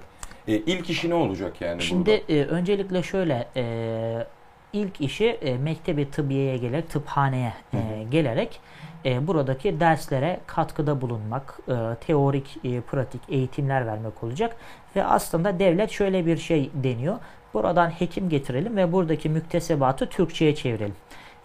E, 0.48 0.52
ilk 0.54 0.90
işi 0.90 1.10
ne 1.10 1.14
olacak 1.14 1.60
yani 1.60 1.82
Şimdi 1.82 2.06
burada? 2.28 2.32
e, 2.40 2.44
öncelikle 2.44 3.02
şöyle 3.02 3.48
e, 3.56 4.26
ilk 4.72 5.00
işi 5.00 5.26
e, 5.26 5.58
mektebi 5.58 6.10
tıbbiyeye 6.10 6.56
gelerek 6.56 6.90
tıphaneye 6.90 7.52
e, 7.74 7.78
gelerek 8.10 8.60
e, 9.04 9.26
buradaki 9.26 9.80
derslere 9.80 10.40
katkıda 10.46 11.00
bulunmak, 11.00 11.58
e, 11.68 11.74
teorik, 12.06 12.56
e, 12.64 12.80
pratik 12.80 13.20
eğitimler 13.28 13.86
vermek 13.86 14.24
olacak 14.24 14.56
ve 14.96 15.04
aslında 15.04 15.58
devlet 15.58 15.90
şöyle 15.90 16.26
bir 16.26 16.36
şey 16.36 16.70
deniyor. 16.74 17.16
Buradan 17.54 17.90
hekim 17.90 18.28
getirelim 18.28 18.76
ve 18.76 18.92
buradaki 18.92 19.28
müktesebatı 19.28 20.06
Türkçe'ye 20.08 20.54
çevirelim. 20.54 20.94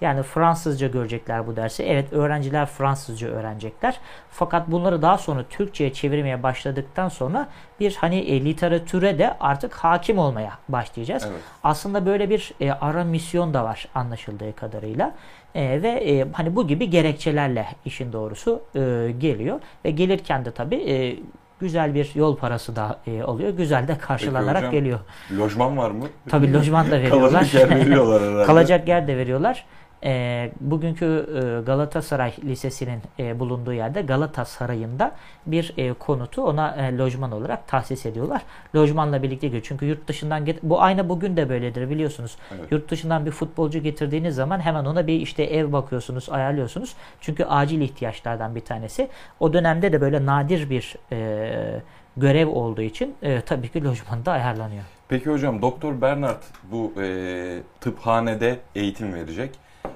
Yani 0.01 0.23
Fransızca 0.23 0.87
görecekler 0.87 1.47
bu 1.47 1.55
dersi. 1.55 1.83
Evet 1.83 2.13
öğrenciler 2.13 2.65
Fransızca 2.65 3.27
öğrenecekler. 3.27 3.99
Fakat 4.29 4.71
bunları 4.71 5.01
daha 5.01 5.17
sonra 5.17 5.43
Türkçe'ye 5.49 5.93
çevirmeye 5.93 6.43
başladıktan 6.43 7.09
sonra 7.09 7.47
bir 7.79 7.95
hani 7.95 8.19
e, 8.19 8.45
literatüre 8.45 9.19
de 9.19 9.37
artık 9.39 9.73
hakim 9.73 10.17
olmaya 10.17 10.51
başlayacağız. 10.69 11.27
Evet. 11.31 11.41
Aslında 11.63 12.05
böyle 12.05 12.29
bir 12.29 12.53
e, 12.61 12.71
ara 12.71 13.03
misyon 13.03 13.53
da 13.53 13.63
var 13.63 13.87
anlaşıldığı 13.95 14.55
kadarıyla. 14.55 15.15
E, 15.55 15.81
ve 15.81 15.89
e, 15.89 16.27
hani 16.33 16.55
bu 16.55 16.67
gibi 16.67 16.89
gerekçelerle 16.89 17.67
işin 17.85 18.13
doğrusu 18.13 18.61
e, 18.75 18.79
geliyor. 19.19 19.59
Ve 19.85 19.91
gelirken 19.91 20.45
de 20.45 20.51
tabii 20.51 20.75
e, 20.75 21.15
güzel 21.59 21.95
bir 21.95 22.11
yol 22.15 22.37
parası 22.37 22.75
da 22.75 22.99
e, 23.07 23.23
oluyor. 23.23 23.49
Güzel 23.49 23.87
de 23.87 23.97
karşılanarak 23.97 24.57
hocam, 24.57 24.71
geliyor. 24.71 24.99
Lojman 25.37 25.77
var 25.77 25.91
mı? 25.91 26.05
Tabii 26.29 26.53
lojman 26.53 26.91
da 26.91 26.91
veriyorlar. 27.01 27.31
Kalacak 27.31 27.53
yer 27.53 27.69
veriyorlar 27.79 28.21
herhalde. 28.21 28.45
Kalacak 28.45 28.87
yer 28.87 29.07
de 29.07 29.17
veriyorlar. 29.17 29.65
E, 30.03 30.51
bugünkü 30.59 31.05
e, 31.05 31.65
Galatasaray 31.65 32.33
Lisesi'nin 32.43 33.01
e, 33.19 33.39
bulunduğu 33.39 33.73
yerde 33.73 34.01
Galatasaray'ında 34.01 35.11
bir 35.45 35.73
e, 35.77 35.93
konutu 35.93 36.43
ona 36.43 36.75
e, 36.75 36.97
lojman 36.97 37.31
olarak 37.31 37.67
tahsis 37.67 38.05
ediyorlar. 38.05 38.41
Lojmanla 38.75 39.23
birlikte 39.23 39.47
gidiyor. 39.47 39.63
Çünkü 39.67 39.85
yurt 39.85 40.07
dışından 40.07 40.45
get- 40.45 40.59
bu 40.63 40.81
aynı 40.81 41.09
bugün 41.09 41.37
de 41.37 41.49
böyledir 41.49 41.89
biliyorsunuz. 41.89 42.37
Evet. 42.59 42.71
Yurt 42.71 42.91
dışından 42.91 43.25
bir 43.25 43.31
futbolcu 43.31 43.79
getirdiğiniz 43.79 44.35
zaman 44.35 44.59
hemen 44.59 44.85
ona 44.85 45.07
bir 45.07 45.19
işte 45.19 45.43
ev 45.43 45.71
bakıyorsunuz, 45.71 46.29
ayarlıyorsunuz. 46.29 46.95
Çünkü 47.21 47.43
acil 47.45 47.81
ihtiyaçlardan 47.81 48.55
bir 48.55 48.61
tanesi. 48.61 49.07
O 49.39 49.53
dönemde 49.53 49.93
de 49.93 50.01
böyle 50.01 50.25
nadir 50.25 50.69
bir 50.69 50.95
e, 51.11 51.81
görev 52.17 52.47
olduğu 52.47 52.81
için 52.81 53.15
e, 53.21 53.41
tabii 53.41 53.69
ki 53.69 53.83
lojman 53.83 54.25
da 54.25 54.31
ayarlanıyor. 54.31 54.83
Peki 55.09 55.29
hocam 55.29 55.61
Doktor 55.61 56.01
Bernard 56.01 56.41
bu 56.71 56.93
e, 57.01 57.59
tıphanede 57.81 58.59
eğitim 58.75 59.13
verecek. 59.13 59.51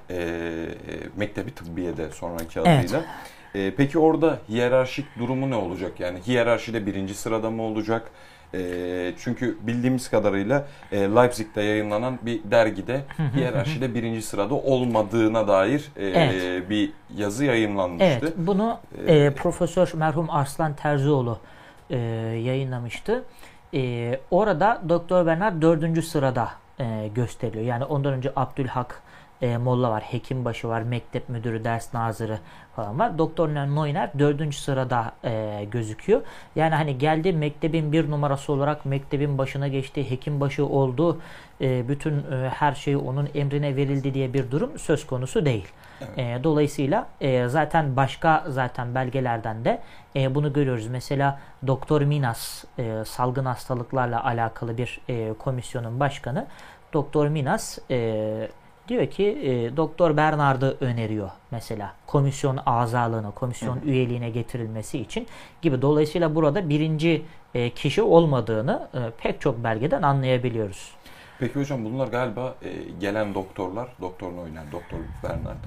E, 0.09 0.65
mektebi 1.17 1.51
tıbbiyede 1.51 2.09
sonraki 2.09 2.59
Evet. 2.59 2.79
adıyla. 2.85 3.01
E, 3.55 3.71
peki 3.75 3.99
orada 3.99 4.39
hiyerarşik 4.49 5.05
durumu 5.19 5.49
ne 5.49 5.55
olacak? 5.55 5.99
Yani 5.99 6.19
hiyerarşide 6.27 6.85
birinci 6.85 7.13
sırada 7.15 7.49
mı 7.51 7.61
olacak? 7.61 8.11
E, 8.53 9.13
çünkü 9.17 9.57
bildiğimiz 9.61 10.09
kadarıyla 10.09 10.65
e, 10.91 10.97
Leipzig'te 10.99 11.61
yayınlanan 11.63 12.19
bir 12.21 12.39
dergide 12.51 13.01
hiyerarşide 13.35 13.95
birinci 13.95 14.21
sırada 14.21 14.53
olmadığına 14.53 15.47
dair 15.47 15.91
e, 15.95 16.05
Evet. 16.05 16.69
bir 16.69 16.91
yazı 17.17 17.45
yayınlanmıştı. 17.45 18.05
Evet, 18.21 18.33
bunu 18.37 18.79
Ee, 19.07 19.15
e, 19.15 19.33
Profesör 19.33 19.91
merhum 19.95 20.29
Arslan 20.29 20.73
Terzioğlu 20.75 21.39
e, 21.89 21.97
yayınlamıştı. 22.43 23.23
E, 23.73 24.19
orada 24.31 24.81
Doktor 24.89 25.25
Bernard 25.25 25.61
dördüncü 25.61 26.01
sırada 26.01 26.49
e, 26.79 27.09
gösteriliyor. 27.15 27.65
Yani 27.65 27.83
ondan 27.85 28.13
önce 28.13 28.31
Abdülhak 28.35 29.01
e, 29.41 29.57
Molla 29.57 29.91
var, 29.91 30.03
Hekimbaşı 30.03 30.67
var, 30.67 30.81
Mektep 30.81 31.29
Müdürü, 31.29 31.63
Ders 31.63 31.93
Nazırı 31.93 32.39
falan 32.75 32.99
var. 32.99 33.17
Doktor 33.17 33.49
Neuner 33.49 34.11
dördüncü 34.19 34.57
sırada 34.57 35.11
e, 35.23 35.65
gözüküyor. 35.71 36.21
Yani 36.55 36.75
hani 36.75 36.97
geldi 36.97 37.33
mektebin 37.33 37.91
bir 37.91 38.11
numarası 38.11 38.53
olarak 38.53 38.85
mektebin 38.85 39.37
başına 39.37 39.67
geçti, 39.67 40.11
hekimbaşı 40.11 40.65
oldu, 40.65 41.21
e, 41.61 41.87
bütün 41.87 42.13
e, 42.13 42.49
her 42.53 42.73
şey 42.73 42.95
onun 42.95 43.29
emrine 43.35 43.75
verildi 43.75 44.13
diye 44.13 44.33
bir 44.33 44.51
durum 44.51 44.79
söz 44.79 45.07
konusu 45.07 45.45
değil. 45.45 45.67
E, 46.17 46.39
dolayısıyla 46.43 47.07
e, 47.21 47.47
zaten 47.47 47.95
başka 47.95 48.45
zaten 48.47 48.95
belgelerden 48.95 49.65
de 49.65 49.81
e, 50.15 50.35
bunu 50.35 50.53
görüyoruz. 50.53 50.87
Mesela 50.87 51.39
Doktor 51.67 52.01
Minas 52.01 52.63
e, 52.79 53.03
salgın 53.05 53.45
hastalıklarla 53.45 54.25
alakalı 54.25 54.77
bir 54.77 55.01
e, 55.09 55.33
komisyonun 55.33 55.99
başkanı 55.99 56.47
Doktor 56.93 57.27
Minas 57.27 57.79
e, 57.91 58.49
diyor 58.87 59.07
ki 59.07 59.23
e, 59.43 59.77
Doktor 59.77 60.17
Bernard'ı 60.17 60.77
öneriyor 60.81 61.29
mesela 61.51 61.93
komisyon 62.07 62.59
azalığına, 62.65 63.31
komisyon 63.31 63.79
üyeliğine 63.85 64.29
getirilmesi 64.29 64.99
için 64.99 65.27
gibi. 65.61 65.81
Dolayısıyla 65.81 66.35
burada 66.35 66.69
birinci 66.69 67.25
e, 67.53 67.69
kişi 67.69 68.01
olmadığını 68.01 68.87
e, 68.93 68.99
pek 69.23 69.41
çok 69.41 69.63
belgeden 69.63 70.01
anlayabiliyoruz. 70.01 70.91
Peki 71.39 71.59
hocam 71.59 71.85
bunlar 71.85 72.07
galiba 72.07 72.55
e, 72.63 72.69
gelen 72.99 73.33
doktorlar, 73.33 73.87
Doktor 74.01 74.31
Neuner, 74.31 74.71
Doktor 74.71 74.97
Bernard. 75.23 75.57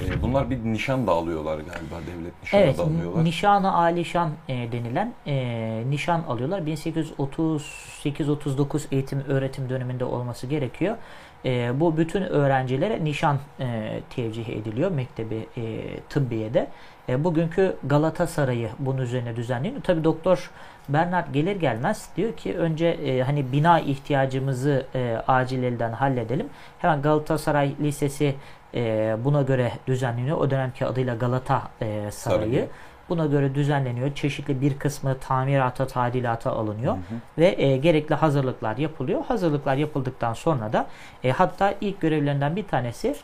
E, 0.00 0.22
bunlar 0.22 0.50
bir 0.50 0.64
nişan 0.64 1.06
da 1.06 1.12
alıyorlar 1.12 1.58
galiba, 1.58 1.94
devlet 2.06 2.42
nişanı 2.42 2.60
Evet, 2.60 2.78
da 2.78 2.82
alıyorlar. 2.82 3.24
nişanı 3.24 3.74
alişan 3.76 4.30
e, 4.48 4.72
denilen 4.72 5.12
e, 5.26 5.82
nişan 5.90 6.22
alıyorlar. 6.28 6.60
1838-39 6.60 8.82
eğitim 8.92 9.20
öğretim 9.28 9.68
döneminde 9.68 10.04
olması 10.04 10.46
gerekiyor. 10.46 10.96
E, 11.44 11.80
bu 11.80 11.96
bütün 11.96 12.22
öğrencilere 12.22 13.04
nişan 13.04 13.38
e, 13.60 14.00
tevcih 14.10 14.48
ediliyor 14.48 14.90
mektebi 14.90 15.46
e, 15.56 15.62
tıbbiyede. 16.08 16.66
E, 17.08 17.24
bugünkü 17.24 17.76
Galatasaray'ı 17.84 18.68
bunun 18.78 18.98
üzerine 18.98 19.36
düzenleniyor. 19.36 19.82
Tabi 19.82 20.04
doktor 20.04 20.50
Bernard 20.88 21.34
gelir 21.34 21.56
gelmez 21.56 22.08
diyor 22.16 22.32
ki 22.32 22.58
önce 22.58 22.86
e, 22.86 23.22
hani 23.22 23.52
bina 23.52 23.80
ihtiyacımızı 23.80 24.86
e, 24.94 25.22
acil 25.28 25.62
elden 25.62 25.92
halledelim. 25.92 26.46
Hemen 26.78 27.02
Galatasaray 27.02 27.74
Lisesi 27.80 28.34
e, 28.74 29.16
buna 29.24 29.42
göre 29.42 29.72
düzenleniyor. 29.86 30.38
O 30.38 30.50
dönemki 30.50 30.86
adıyla 30.86 31.14
Galata 31.14 31.62
e, 31.80 32.10
Sarayı. 32.10 32.10
Sarayı. 32.10 32.68
Buna 33.08 33.26
göre 33.26 33.54
düzenleniyor. 33.54 34.14
Çeşitli 34.14 34.60
bir 34.60 34.78
kısmı 34.78 35.18
tamirata, 35.18 35.86
tadilata 35.86 36.52
alınıyor 36.52 36.94
Hı 36.94 36.98
hı. 36.98 37.18
ve 37.38 37.62
e, 37.62 37.76
gerekli 37.76 38.14
hazırlıklar 38.14 38.76
yapılıyor. 38.76 39.24
Hazırlıklar 39.24 39.76
yapıldıktan 39.76 40.32
sonra 40.32 40.72
da 40.72 40.86
e, 41.24 41.30
hatta 41.30 41.74
ilk 41.80 42.00
görevlerinden 42.00 42.56
bir 42.56 42.66
tanesi 42.66 43.14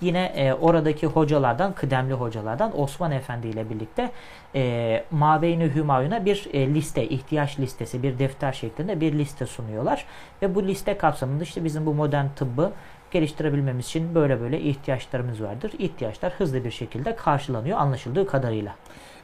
yine 0.00 0.24
e, 0.24 0.52
oradaki 0.52 1.06
hocalardan, 1.06 1.72
kıdemli 1.72 2.14
hocalardan 2.14 2.80
Osman 2.80 3.12
Efendi 3.12 3.48
ile 3.48 3.70
birlikte 3.70 4.10
e, 4.54 5.04
Mabeyni 5.10 5.74
Hümayun'a 5.74 6.24
bir 6.24 6.48
e, 6.52 6.74
liste, 6.74 7.08
ihtiyaç 7.08 7.58
listesi, 7.58 8.02
bir 8.02 8.18
defter 8.18 8.52
şeklinde 8.52 9.00
bir 9.00 9.12
liste 9.12 9.46
sunuyorlar. 9.46 10.04
Ve 10.42 10.54
bu 10.54 10.62
liste 10.62 10.98
kapsamında 10.98 11.42
işte 11.42 11.64
bizim 11.64 11.86
bu 11.86 11.94
modern 11.94 12.26
tıbbı 12.36 12.72
geliştirebilmemiz 13.10 13.86
için 13.86 14.14
böyle 14.14 14.40
böyle 14.40 14.60
ihtiyaçlarımız 14.60 15.42
vardır. 15.42 15.72
İhtiyaçlar 15.78 16.32
hızlı 16.32 16.64
bir 16.64 16.70
şekilde 16.70 17.16
karşılanıyor 17.16 17.78
anlaşıldığı 17.78 18.26
kadarıyla. 18.26 18.74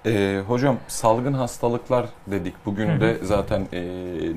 Ee, 0.06 0.42
hocam 0.48 0.76
salgın 0.88 1.32
hastalıklar 1.32 2.06
dedik. 2.26 2.54
Bugün 2.66 3.00
de 3.00 3.16
zaten 3.22 3.66
e, 3.72 3.80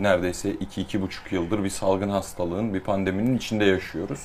neredeyse 0.03 0.51
2-2,5 0.51 1.07
yıldır 1.31 1.63
bir 1.63 1.69
salgın 1.69 2.09
hastalığın, 2.09 2.73
bir 2.73 2.79
pandeminin 2.79 3.37
içinde 3.37 3.65
yaşıyoruz. 3.65 4.19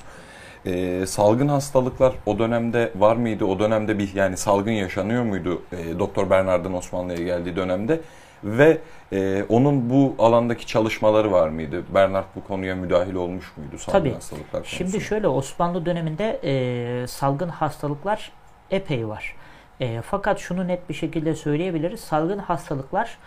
Ee, 0.67 1.07
salgın 1.07 1.49
hastalıklar 1.49 2.15
o 2.27 2.39
dönemde 2.39 2.93
var 2.97 3.17
mıydı? 3.17 3.45
O 3.45 3.59
dönemde 3.59 3.99
bir 3.99 4.15
yani 4.15 4.37
salgın 4.37 4.73
yaşanıyor 4.73 5.23
muydu? 5.23 5.63
E, 5.73 5.99
Doktor 5.99 6.31
Bernard'ın 6.31 6.73
Osmanlı'ya 6.73 7.25
geldiği 7.25 7.57
dönemde 7.57 8.01
ve 8.45 8.79
e, 9.13 9.45
onun 9.49 9.91
bu 9.91 10.15
alandaki 10.19 10.67
çalışmaları 10.67 11.33
var 11.33 11.49
mıydı? 11.49 11.83
Bernard 11.95 12.27
bu 12.37 12.45
konuya 12.45 12.75
müdahil 12.75 13.15
olmuş 13.15 13.53
muydu 13.57 13.79
salgın 13.79 13.99
Tabii. 13.99 14.15
hastalıklar 14.15 14.63
konusunda? 14.63 14.91
Şimdi 14.91 15.05
şöyle 15.05 15.29
Osmanlı 15.29 15.87
döneminde 15.87 16.41
e, 16.45 17.07
salgın 17.07 17.49
hastalıklar 17.49 18.33
epey 18.71 19.09
var. 19.09 19.35
E, 19.81 20.03
fakat 20.03 20.39
şunu 20.39 20.69
net 20.69 20.89
bir 20.89 20.95
şekilde 20.95 21.35
söyleyebiliriz. 21.35 22.01
Salgın 22.01 22.39
hastalıklar 22.39 23.19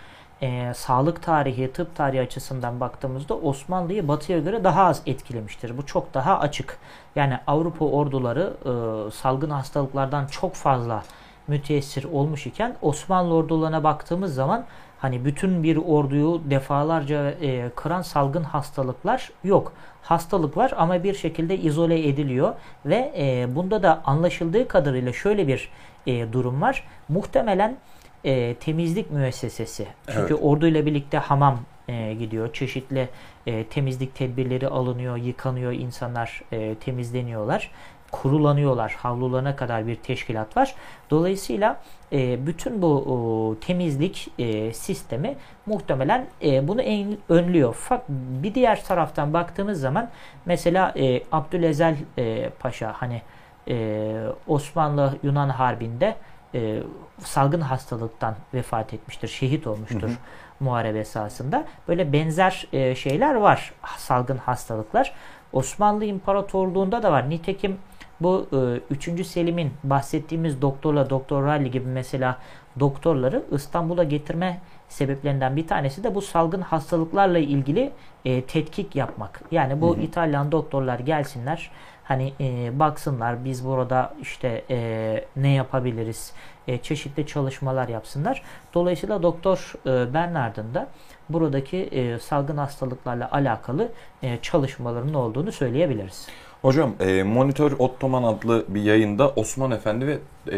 e, 0.41 0.73
sağlık 0.73 1.23
tarihi, 1.23 1.71
tıp 1.71 1.95
tarihi 1.95 2.21
açısından 2.21 2.79
baktığımızda 2.79 3.37
Osmanlı'yı 3.37 4.07
batıya 4.07 4.39
göre 4.39 4.63
daha 4.63 4.83
az 4.83 5.01
etkilemiştir. 5.05 5.77
Bu 5.77 5.85
çok 5.85 6.13
daha 6.13 6.39
açık. 6.39 6.77
Yani 7.15 7.39
Avrupa 7.47 7.85
orduları 7.85 8.53
e, 8.61 9.11
salgın 9.11 9.49
hastalıklardan 9.49 10.27
çok 10.27 10.53
fazla 10.53 11.03
müteessir 11.47 12.03
olmuş 12.03 12.47
iken 12.47 12.75
Osmanlı 12.81 13.33
ordularına 13.33 13.83
baktığımız 13.83 14.35
zaman 14.35 14.65
hani 14.99 15.25
bütün 15.25 15.63
bir 15.63 15.77
orduyu 15.77 16.41
defalarca 16.49 17.31
e, 17.31 17.69
kıran 17.75 18.01
salgın 18.01 18.43
hastalıklar 18.43 19.31
yok. 19.43 19.73
Hastalık 20.01 20.57
var 20.57 20.73
ama 20.77 21.03
bir 21.03 21.13
şekilde 21.13 21.57
izole 21.57 22.07
ediliyor 22.07 22.53
ve 22.85 23.13
e, 23.17 23.55
bunda 23.55 23.83
da 23.83 24.01
anlaşıldığı 24.05 24.67
kadarıyla 24.67 25.13
şöyle 25.13 25.47
bir 25.47 25.69
e, 26.07 26.33
durum 26.33 26.61
var. 26.61 26.83
Muhtemelen 27.09 27.77
e, 28.23 28.55
temizlik 28.55 29.11
müessesesi. 29.11 29.87
Çünkü 30.07 30.33
Evet. 30.33 30.43
orduyla 30.43 30.85
birlikte 30.85 31.17
hamam 31.17 31.59
e, 31.87 32.13
gidiyor. 32.13 32.53
Çeşitli 32.53 33.09
e, 33.47 33.63
temizlik 33.63 34.15
tedbirleri 34.15 34.67
alınıyor, 34.67 35.17
yıkanıyor, 35.17 35.71
insanlar 35.71 36.41
e, 36.51 36.75
temizleniyorlar. 36.75 37.71
Kurulanıyorlar. 38.11 38.95
Havlularına 38.99 39.55
kadar 39.55 39.87
bir 39.87 39.95
teşkilat 39.95 40.57
var. 40.57 40.75
Dolayısıyla 41.09 41.81
e, 42.11 42.47
bütün 42.47 42.81
bu 42.81 42.87
o, 42.87 43.55
temizlik 43.59 44.27
e, 44.39 44.73
sistemi 44.73 45.35
muhtemelen 45.65 46.27
e, 46.43 46.67
bunu 46.67 46.81
en, 46.81 47.17
önlüyor. 47.29 47.73
Fak, 47.73 48.09
bir 48.09 48.55
diğer 48.55 48.83
taraftan 48.83 49.33
baktığımız 49.33 49.81
zaman 49.81 50.09
mesela 50.45 50.93
e, 50.97 51.21
Abdülezel 51.31 51.95
e, 52.17 52.49
Paşa 52.49 52.93
hani 52.97 53.21
e, 53.67 54.15
Osmanlı 54.47 55.17
Yunan 55.23 55.49
Harbi'nde 55.49 56.15
e, 56.55 56.83
salgın 57.19 57.61
hastalıktan 57.61 58.35
vefat 58.53 58.93
etmiştir, 58.93 59.27
şehit 59.27 59.67
olmuştur 59.67 60.01
Hı 60.01 60.07
hı. 60.07 60.15
muharebe 60.59 60.99
esasında. 60.99 61.65
Böyle 61.87 62.13
benzer 62.13 62.67
e, 62.73 62.95
şeyler 62.95 63.35
var, 63.35 63.73
salgın 63.97 64.37
hastalıklar. 64.37 65.13
Osmanlı 65.53 66.05
İmparatorluğu'nda 66.05 67.03
da 67.03 67.11
var. 67.11 67.29
Nitekim 67.29 67.77
bu 68.21 68.47
e, 68.91 68.93
3. 68.93 69.27
Selim'in 69.27 69.73
bahsettiğimiz 69.83 70.61
doktorla 70.61 71.09
Doktor 71.09 71.43
Raleigh 71.43 71.71
gibi 71.71 71.87
mesela 71.87 72.37
doktorları 72.79 73.43
İstanbul'a 73.51 74.03
getirme 74.03 74.61
sebeplerinden 74.89 75.55
bir 75.55 75.67
tanesi 75.67 76.03
de 76.03 76.15
bu 76.15 76.21
salgın 76.21 76.61
hastalıklarla 76.61 77.39
ilgili 77.39 77.91
e, 78.25 78.41
tetkik 78.41 78.95
yapmak. 78.95 79.41
Yani 79.51 79.81
bu 79.81 79.95
Hı 79.95 79.99
hı. 79.99 80.01
İtalyan 80.01 80.51
doktorlar 80.51 80.99
gelsinler 80.99 81.71
hani 82.07 82.33
e, 82.39 82.79
baksınlar 82.79 83.45
biz 83.45 83.65
burada 83.65 84.13
işte 84.21 84.63
e, 84.69 85.25
ne 85.35 85.53
yapabiliriz 85.53 86.33
e, 86.67 86.77
çeşitli 86.77 87.27
çalışmalar 87.27 87.87
yapsınlar. 87.87 88.41
Dolayısıyla 88.73 89.23
Doktor 89.23 89.73
e, 89.85 90.13
Bernard'ın 90.13 90.73
da 90.73 90.87
buradaki 91.29 91.77
e, 91.77 92.19
salgın 92.19 92.57
hastalıklarla 92.57 93.31
alakalı 93.31 93.91
e, 94.23 94.37
çalışmalarının 94.41 95.13
olduğunu 95.13 95.51
söyleyebiliriz. 95.51 96.27
Hocam 96.61 96.93
e, 96.99 97.23
Monitör 97.23 97.71
Ottoman 97.79 98.23
adlı 98.23 98.65
bir 98.67 98.81
yayında 98.81 99.29
Osman 99.29 99.71
Efendi 99.71 100.07
ve 100.07 100.17
e, 100.51 100.57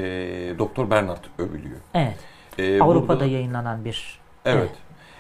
Doktor 0.60 0.90
Bernard 0.90 1.24
övülüyor. 1.38 1.78
Evet. 1.94 2.18
E, 2.58 2.82
Avrupa'da 2.82 3.08
burada- 3.20 3.26
yayınlanan 3.26 3.86
bir 3.86 4.20
Evet. 4.46 4.70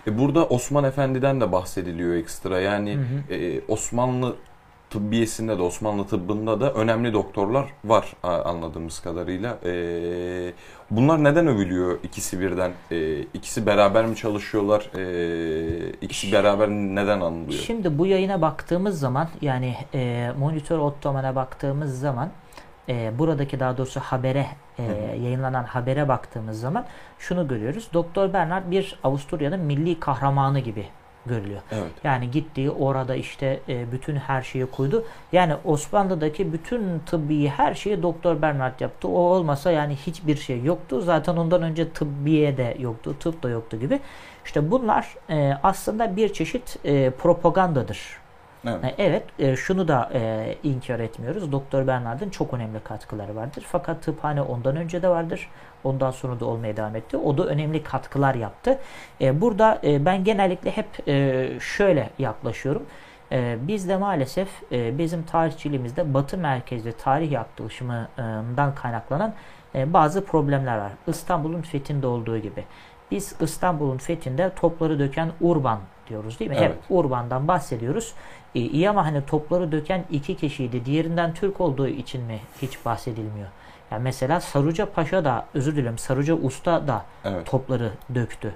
E, 0.07 0.17
burada 0.17 0.45
Osman 0.45 0.83
Efendi'den 0.83 1.41
de 1.41 1.51
bahsediliyor 1.51 2.15
ekstra. 2.15 2.59
Yani 2.59 2.93
Hı 2.95 2.99
hı. 2.99 3.33
e, 3.35 3.61
Osmanlı 3.67 4.35
tıbbiyesinde 4.89 5.57
de 5.57 5.61
Osmanlı 5.61 6.07
tıbbında 6.07 6.61
da 6.61 6.73
önemli 6.73 7.13
doktorlar 7.13 7.73
var 7.83 8.13
anladığımız 8.23 8.99
kadarıyla. 8.99 9.57
E, 9.65 9.73
bunlar 10.91 11.23
neden 11.23 11.47
övülüyor 11.47 11.99
ikisi 12.03 12.39
birden? 12.39 12.71
E, 12.91 13.21
ikisi 13.21 13.65
beraber 13.65 14.05
mi 14.05 14.15
çalışıyorlar? 14.15 14.89
E, 14.95 15.89
ikisi 16.01 16.31
beraber 16.31 16.69
neden 16.69 17.21
anılıyor? 17.21 17.59
Şimdi 17.59 17.97
bu 17.97 18.05
yayına 18.05 18.41
baktığımız 18.41 18.99
zaman 18.99 19.27
yani 19.41 19.75
e, 19.93 20.31
Monitör 20.39 20.79
Ottoman'a 20.79 21.35
baktığımız 21.35 21.99
zaman 21.99 22.29
e, 22.89 23.19
buradaki 23.19 23.59
daha 23.59 23.77
doğrusu 23.77 23.99
habere 23.99 24.45
e, 24.77 24.83
yayınlanan 25.23 25.63
habere 25.63 26.07
baktığımız 26.07 26.59
zaman 26.59 26.85
şunu 27.19 27.47
görüyoruz. 27.47 27.89
Doktor 27.93 28.33
Bernard 28.33 28.71
bir 28.71 28.99
Avusturya'nın 29.03 29.59
milli 29.59 29.99
kahramanı 29.99 30.59
gibi 30.59 30.85
görülüyor. 31.29 31.61
Evet. 31.71 31.91
Yani 32.03 32.31
gittiği 32.31 32.71
orada 32.71 33.15
işte 33.15 33.59
e, 33.69 33.91
bütün 33.91 34.15
her 34.15 34.41
şeyi 34.41 34.65
koydu. 34.65 35.03
Yani 35.31 35.53
Osmanlı'daki 35.65 36.53
bütün 36.53 36.99
tıbbi 36.99 37.47
her 37.47 37.73
şeyi 37.73 38.03
Doktor 38.03 38.41
Bernard 38.41 38.79
yaptı. 38.79 39.07
O 39.07 39.19
olmasa 39.19 39.71
yani 39.71 39.95
hiçbir 39.95 40.35
şey 40.35 40.63
yoktu. 40.63 41.01
Zaten 41.01 41.37
ondan 41.37 41.61
önce 41.61 41.89
tıbbiye 41.89 42.57
de 42.57 42.77
yoktu, 42.79 43.15
tıp 43.19 43.43
da 43.43 43.49
yoktu 43.49 43.79
gibi. 43.79 43.99
İşte 44.45 44.71
bunlar 44.71 45.15
e, 45.29 45.53
aslında 45.63 46.15
bir 46.15 46.33
çeşit 46.33 46.77
e, 46.85 47.09
propagandadır. 47.09 48.19
Evet. 48.65 48.83
E, 48.83 48.95
Evet, 48.97 49.23
e, 49.39 49.55
şunu 49.55 49.87
da 49.87 50.09
e, 50.13 50.55
inkar 50.63 50.99
etmiyoruz. 50.99 51.51
Doktor 51.51 51.87
Bernard'ın 51.87 52.29
çok 52.29 52.53
önemli 52.53 52.79
katkıları 52.83 53.35
vardır. 53.35 53.63
Fakat 53.67 54.03
tıphane 54.03 54.41
ondan 54.41 54.75
önce 54.75 55.01
de 55.01 55.09
vardır. 55.09 55.49
Ondan 55.83 56.11
sonra 56.11 56.39
da 56.39 56.45
olmaya 56.45 56.77
devam 56.77 56.95
etti. 56.95 57.17
O 57.17 57.37
da 57.37 57.45
önemli 57.45 57.83
katkılar 57.83 58.35
yaptı. 58.35 58.79
E, 59.21 59.41
burada 59.41 59.79
e, 59.83 60.05
ben 60.05 60.23
genellikle 60.23 60.71
hep 60.71 61.07
e, 61.07 61.49
şöyle 61.59 62.09
yaklaşıyorum. 62.19 62.83
E, 63.31 63.57
bizde 63.61 63.97
maalesef 63.97 64.49
e, 64.71 64.97
bizim 64.97 65.23
tarihçiliğimizde 65.23 66.13
batı 66.13 66.37
merkezli 66.37 66.93
tarih 66.93 67.31
yaklaşımından 67.31 68.75
kaynaklanan 68.75 69.33
e, 69.75 69.93
bazı 69.93 70.25
problemler 70.25 70.77
var. 70.77 70.91
İstanbul'un 71.07 71.61
fethinde 71.61 72.07
olduğu 72.07 72.37
gibi. 72.37 72.63
Biz 73.11 73.35
İstanbul'un 73.41 73.97
fethinde 73.97 74.51
topları 74.55 74.99
döken 74.99 75.31
Urban 75.41 75.79
diyoruz 76.09 76.39
değil 76.39 76.51
mi? 76.51 76.57
Hep 76.57 76.71
Evet. 76.71 76.77
Urban'dan 76.89 77.47
bahsediyoruz. 77.47 78.13
E, 78.55 78.59
iyi 78.59 78.89
ama 78.89 79.05
hani 79.05 79.25
topları 79.25 79.71
döken 79.71 80.05
iki 80.11 80.35
kişiydi. 80.35 80.85
Diğerinden 80.85 81.33
Türk 81.33 81.61
olduğu 81.61 81.87
için 81.87 82.23
mi 82.23 82.39
hiç 82.61 82.85
bahsedilmiyor? 82.85 83.47
Yani 83.91 84.03
mesela 84.03 84.39
Saruca 84.41 84.85
Paşa 84.85 85.25
da 85.25 85.45
özür 85.53 85.75
dilerim 85.75 85.97
Saruca 85.97 86.33
Usta 86.33 86.87
da 86.87 87.05
Evet. 87.25 87.45
topları 87.45 87.91
döktü. 88.15 88.53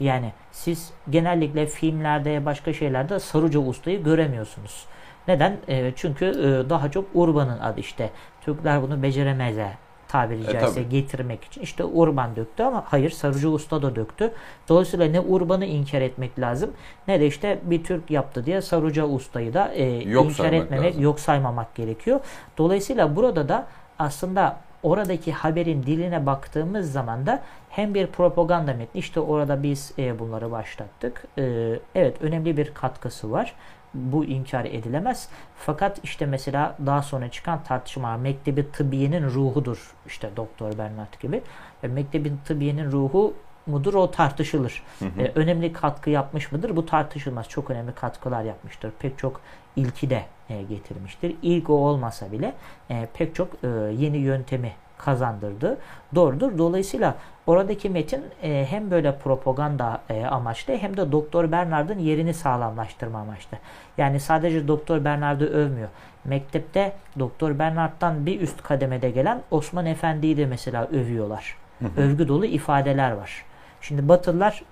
Yani 0.00 0.32
siz 0.52 0.90
genellikle 1.10 1.66
filmlerde 1.66 2.44
başka 2.46 2.72
şeylerde 2.72 3.18
Saruca 3.20 3.60
Usta'yı 3.60 4.02
göremiyorsunuz. 4.04 4.84
Neden? 5.28 5.56
E, 5.68 5.92
çünkü 5.96 6.24
e, 6.26 6.70
daha 6.70 6.90
çok 6.90 7.04
Urban'ın 7.14 7.58
adı 7.58 7.80
işte. 7.80 8.10
Türkler 8.40 8.82
bunu 8.82 9.02
beceremezler 9.02 9.70
tabiri 10.08 10.40
E, 10.42 10.52
caizse 10.52 10.74
tabii. 10.82 10.88
getirmek 10.88 11.44
için. 11.44 11.60
İşte 11.60 11.84
Urban 11.84 12.36
döktü 12.36 12.62
ama 12.62 12.84
hayır 12.86 13.10
Sarıcı 13.10 13.50
Usta 13.50 13.82
da 13.82 13.96
döktü. 13.96 14.32
Dolayısıyla 14.68 15.06
ne 15.06 15.20
Urban'ı 15.20 15.64
inkar 15.64 16.00
etmek 16.00 16.38
lazım 16.38 16.70
ne 17.08 17.20
de 17.20 17.26
işte 17.26 17.58
bir 17.62 17.84
Türk 17.84 18.10
yaptı 18.10 18.46
diye 18.46 18.62
Saruca 18.62 19.06
Usta'yı 19.06 19.54
da 19.54 19.68
e, 19.74 19.84
Yok 19.84 20.24
inkar 20.30 20.52
etmemek, 20.52 20.86
lazım. 20.90 21.02
yok 21.02 21.20
saymamak 21.20 21.74
gerekiyor. 21.74 22.20
Dolayısıyla 22.58 23.16
burada 23.16 23.48
da 23.48 23.66
aslında 24.00 24.56
oradaki 24.82 25.32
haberin 25.32 25.82
diline 25.82 26.26
baktığımız 26.26 26.92
zaman 26.92 27.26
da 27.26 27.42
hem 27.70 27.94
bir 27.94 28.06
propaganda 28.06 28.74
metni 28.74 28.98
işte 28.98 29.20
orada 29.20 29.62
biz 29.62 29.92
e, 29.98 30.18
bunları 30.18 30.50
başlattık. 30.50 31.24
E, 31.38 31.72
evet 31.94 32.22
önemli 32.22 32.56
bir 32.56 32.74
katkısı 32.74 33.30
var. 33.30 33.54
Bu 33.94 34.24
inkar 34.24 34.64
edilemez. 34.64 35.28
Fakat 35.56 36.00
işte 36.02 36.26
mesela 36.26 36.76
daha 36.86 37.02
sonra 37.02 37.28
çıkan 37.28 37.64
tartışma 37.64 38.16
Mektebi 38.16 38.72
Tıbbiye'nin 38.72 39.24
ruhudur. 39.24 39.94
işte 40.06 40.30
Doktor 40.36 40.78
Bernard 40.78 41.20
gibi. 41.20 41.42
E, 41.82 41.88
Mektebi 41.88 42.32
Tıbbiye'nin 42.44 42.92
ruhu 42.92 43.34
mudur 43.66 43.94
o 43.94 44.10
tartışılır. 44.10 44.82
Hı 44.98 45.04
hı. 45.04 45.22
E, 45.22 45.32
önemli 45.34 45.72
katkı 45.72 46.10
yapmış 46.10 46.52
mıdır? 46.52 46.76
Bu 46.76 46.86
tartışılmaz. 46.86 47.48
Çok 47.48 47.70
önemli 47.70 47.92
katkılar 47.92 48.42
yapmıştır. 48.42 48.92
Pek 48.98 49.18
çok 49.18 49.40
ilki 49.76 50.10
de 50.10 50.24
e, 50.50 50.62
getirmiştir. 50.62 51.36
İlk 51.42 51.70
o 51.70 51.72
olmasa 51.72 52.32
bile 52.32 52.52
e, 52.90 53.08
pek 53.14 53.34
çok 53.34 53.48
e, 53.64 53.68
yeni 53.98 54.16
yöntemi 54.16 54.72
kazandırdı. 54.98 55.78
Doğrudur. 56.14 56.58
Dolayısıyla 56.58 57.14
oradaki 57.46 57.90
metin 57.90 58.24
e, 58.42 58.66
hem 58.70 58.90
böyle 58.90 59.18
propaganda 59.18 60.00
e, 60.10 60.24
amaçlı 60.24 60.76
hem 60.76 60.96
de 60.96 61.12
Doktor 61.12 61.52
Bernard'ın 61.52 61.98
yerini 61.98 62.34
sağlamlaştırma 62.34 63.18
amaçlı. 63.18 63.58
Yani 63.98 64.20
sadece 64.20 64.68
Doktor 64.68 65.04
Bernard'ı 65.04 65.46
övmüyor. 65.46 65.88
Mektepte 66.24 66.92
Doktor 67.18 67.58
Bernard'dan 67.58 68.26
bir 68.26 68.40
üst 68.40 68.62
kademede 68.62 69.10
gelen 69.10 69.42
Osman 69.50 69.86
Efendi'yi 69.86 70.36
de 70.36 70.46
mesela 70.46 70.86
övüyorlar. 70.86 71.56
övgü 71.96 72.28
dolu 72.28 72.46
ifadeler 72.46 73.10
var. 73.10 73.44
Şimdi 73.80 74.08
Batılılar 74.08 74.62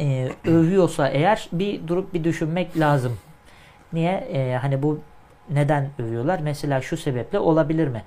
e, 0.00 0.28
övüyorsa 0.44 1.08
eğer 1.08 1.48
bir 1.52 1.88
durup 1.88 2.14
bir 2.14 2.24
düşünmek 2.24 2.78
lazım. 2.78 3.18
Niye? 3.92 4.12
E, 4.12 4.56
hani 4.56 4.82
bu 4.82 5.00
neden 5.50 5.90
övüyorlar? 5.98 6.40
Mesela 6.42 6.80
şu 6.80 6.96
sebeple 6.96 7.38
olabilir 7.38 7.88
mi? 7.88 8.02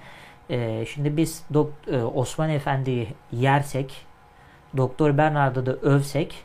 E, 0.50 0.86
şimdi 0.86 1.18
biz 1.18 1.44
dok- 1.54 1.96
e, 2.00 2.04
Osman 2.04 2.50
Efendi'yi 2.50 3.08
yersek, 3.32 4.06
Doktor 4.78 5.18
Bernard'ı 5.18 5.66
da 5.66 5.72
övsek, 5.74 6.36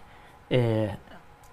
e, 0.52 0.90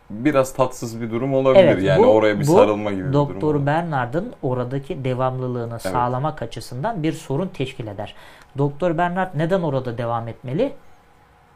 Biraz 0.10 0.54
tatsız 0.54 1.02
bir 1.02 1.12
durum 1.12 1.34
olabilir 1.34 1.64
Evet, 1.64 1.84
yani 1.84 2.04
bu- 2.04 2.08
oraya 2.08 2.40
bir 2.40 2.48
bu 2.48 2.52
sarılma 2.58 2.92
gibi 2.92 3.04
bir 3.04 3.14
durum. 3.14 3.14
Doktor. 3.14 3.66
Bernard'ın 3.66 4.34
oradaki 4.42 5.04
devamlılığını 5.04 5.80
sağlamak 5.80 6.42
açısından 6.42 7.04
bir 7.04 7.12
sorun 7.14 7.48
teşkil 7.48 7.88
eder. 7.88 8.16
Doktor 8.58 8.98
Bernard 8.98 9.30
neden 9.36 9.62
orada 9.62 9.98
devam 9.98 10.28
etmeli? 10.28 10.74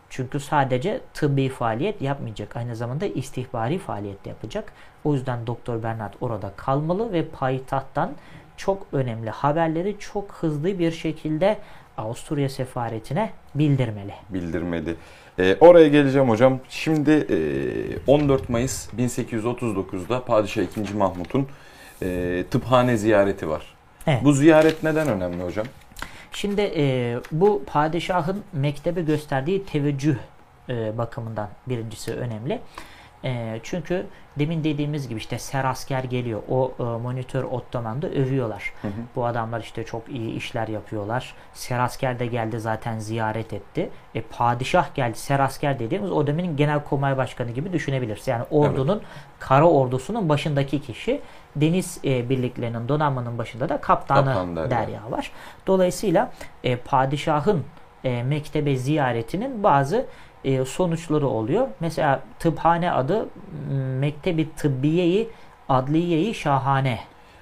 Çünkü 0.10 0.40
sadece 0.40 1.02
tıbbi 1.14 1.50
faaliyet 1.50 2.02
yapmayacak. 2.02 2.56
Aynı 2.56 2.76
zamanda 2.76 3.06
istihbari 3.06 3.80
faaliyet 3.80 4.26
de 4.26 4.30
yapacak. 4.30 4.74
O 5.04 5.14
yüzden 5.14 5.48
Doktor 5.48 5.84
Bernard 5.84 6.14
orada 6.22 6.52
kalmalı 6.58 7.12
ve 7.12 7.26
payitahttan 7.26 8.12
çok 8.58 8.88
önemli 8.92 9.30
haberleri 9.30 9.96
çok 10.00 10.32
hızlı 10.32 10.80
bir 10.80 10.92
şekilde 10.92 11.58
Avusturya 11.98 12.50
sefaretine 12.50 13.30
bildirmeli. 13.56 14.14
bildirmeli. 14.30 14.96
Ee, 15.40 15.58
oraya 15.60 15.88
geleceğim 15.88 16.30
hocam. 16.30 16.60
Şimdi 16.70 17.12
e, 17.12 18.12
14 18.12 18.50
Mayıs 18.50 18.90
1839'da 18.94 20.26
Padişah 20.26 20.62
II. 20.62 20.94
Mahmut'un 20.98 21.48
e, 22.02 22.44
tıphane 22.52 22.98
ziyareti 22.98 23.50
var. 23.50 23.76
Evet. 24.08 24.24
Bu 24.24 24.34
ziyaret 24.34 24.84
neden 24.84 25.08
önemli 25.08 25.44
hocam? 25.44 25.66
Şimdi 26.32 26.62
e, 26.62 27.16
bu 27.32 27.64
padişahın 27.68 28.44
mektebe 28.54 29.02
gösterdiği 29.02 29.66
teveccüh 29.66 30.16
e, 30.70 30.98
bakımından 30.98 31.50
birincisi 31.68 32.14
önemli. 32.14 32.62
E, 33.24 33.60
çünkü 33.64 34.06
demin 34.40 34.64
dediğimiz 34.64 35.08
gibi 35.08 35.20
işte 35.20 35.40
serasker 35.40 36.04
geliyor. 36.04 36.42
O 36.50 36.72
e, 36.80 36.84
monitör 36.84 37.44
Ottoman'da 37.44 38.08
övüyorlar. 38.08 38.74
Hı 38.82 38.88
hı. 38.88 38.92
Bu 39.16 39.26
adamlar 39.26 39.62
işte 39.62 39.84
çok 39.84 40.10
iyi 40.10 40.32
işler 40.36 40.68
yapıyorlar. 40.68 41.34
Serasker 41.54 42.20
de 42.20 42.26
geldi 42.26 42.60
zaten 42.60 43.00
ziyaret 43.00 43.54
etti. 43.54 43.90
E, 44.16 44.22
padişah 44.22 44.96
geldi. 44.96 45.18
Serasker 45.18 45.80
dediğimiz 45.80 46.12
o 46.12 46.28
dönemin 46.28 46.58
genelkurmay 46.58 47.18
başkanı 47.18 47.52
gibi 47.52 47.74
düşünebiliriz. 47.74 48.28
Yani 48.28 48.44
ordunun 48.52 49.02
kara 49.40 49.70
ordusunun 49.70 50.30
başındaki 50.30 50.82
kişi. 50.82 51.22
Deniz 51.56 52.00
e, 52.06 52.30
birliklerinin 52.30 52.88
donanmanın 52.88 53.38
başında 53.38 53.70
da 53.70 53.82
kaptanı 53.82 54.26
Kaptan 54.26 54.56
Derya. 54.56 54.70
Derya 54.70 55.12
var. 55.12 55.32
Dolayısıyla 55.68 56.32
e, 56.64 56.76
padişahın 56.76 57.64
e, 58.04 58.24
mektebe 58.24 58.76
ziyaretinin 58.76 59.64
bazı 59.64 60.06
e, 60.44 60.66
sonuçları 60.66 61.28
oluyor. 61.28 61.68
Mesela 61.80 62.22
tıphane 62.40 62.92
adı 62.92 63.28
Mektebi 64.00 64.50
Tıbbiyeyi 64.56 65.30
Adliyeyi 65.70 66.34
Şahane. 66.34 67.00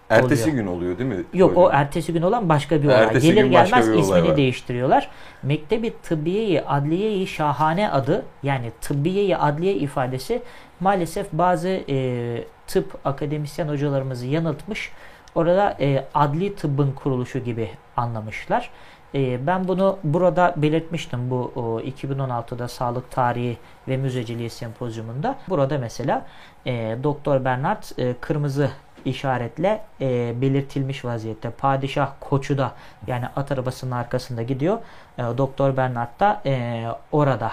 Ertesi 0.10 0.44
Oluyor. 0.44 0.58
gün 0.58 0.68
oluyor 0.68 0.98
değil 0.98 1.10
mi? 1.10 1.24
Yok 1.34 1.52
hocam? 1.52 1.63
o 1.63 1.70
ertesi 1.74 2.13
gün 2.13 2.22
olan 2.22 2.50
başka 2.50 2.84
bir 2.84 2.88
olay. 2.88 3.04
Ertesi 3.04 3.28
Gelir 3.28 3.46
gelmez 3.46 3.88
ismini 3.89 4.30
var. 4.30 4.38
değiştiriyorlar. 4.38 5.10
Mektebi 5.44 5.94
Tıbbiyeyi 6.04 6.62
Adliyeyi 6.62 7.28
Şahane 7.28 7.91
adı 7.91 8.26
yani 8.44 8.72
Tıbbiyeyi 8.82 9.38
Adliye 9.38 9.74
ifadesi 9.74 10.41
maalesef 10.80 11.28
bazı 11.32 11.70
e, 11.89 12.44
tıp 12.68 12.98
akademisyen 13.06 13.68
hocalarımızı 13.68 14.28
yanıltmış. 14.28 14.91
Orada 15.36 15.78
e, 15.80 16.06
adli 16.13 16.56
tıbbın 16.56 16.91
kuruluşu 16.91 17.39
gibi 17.39 17.70
anlamışlar. 17.98 18.70
E, 19.15 19.47
ben 19.47 19.67
bunu 19.67 19.99
burada 20.04 20.54
belirtmiştim 20.58 21.30
bu 21.30 21.51
o, 21.56 21.80
2016'da 21.80 22.67
Sağlık 22.67 23.12
Tarihi 23.12 23.58
ve 23.88 23.97
Müzeciliği 23.97 24.49
Sempozyumunda. 24.49 25.36
Burada 25.49 25.78
mesela 25.78 26.25
e, 26.65 26.97
Doktor 27.04 27.45
Bernard 27.45 27.84
e, 27.97 28.13
kırmızı 28.21 28.69
işaretle 29.06 29.82
e, 30.01 30.41
belirtilmiş 30.41 31.06
vaziyette. 31.06 31.49
Padişah 31.49 32.13
koçu 32.19 32.58
da 32.58 32.71
yani 33.08 33.25
at 33.36 33.51
arabasının 33.51 33.91
arkasında 33.91 34.41
gidiyor. 34.41 34.78
E, 35.17 35.21
Doktor 35.21 35.78
Bernard 35.78 36.19
da 36.19 36.41
e, 36.45 36.86
orada. 37.12 37.51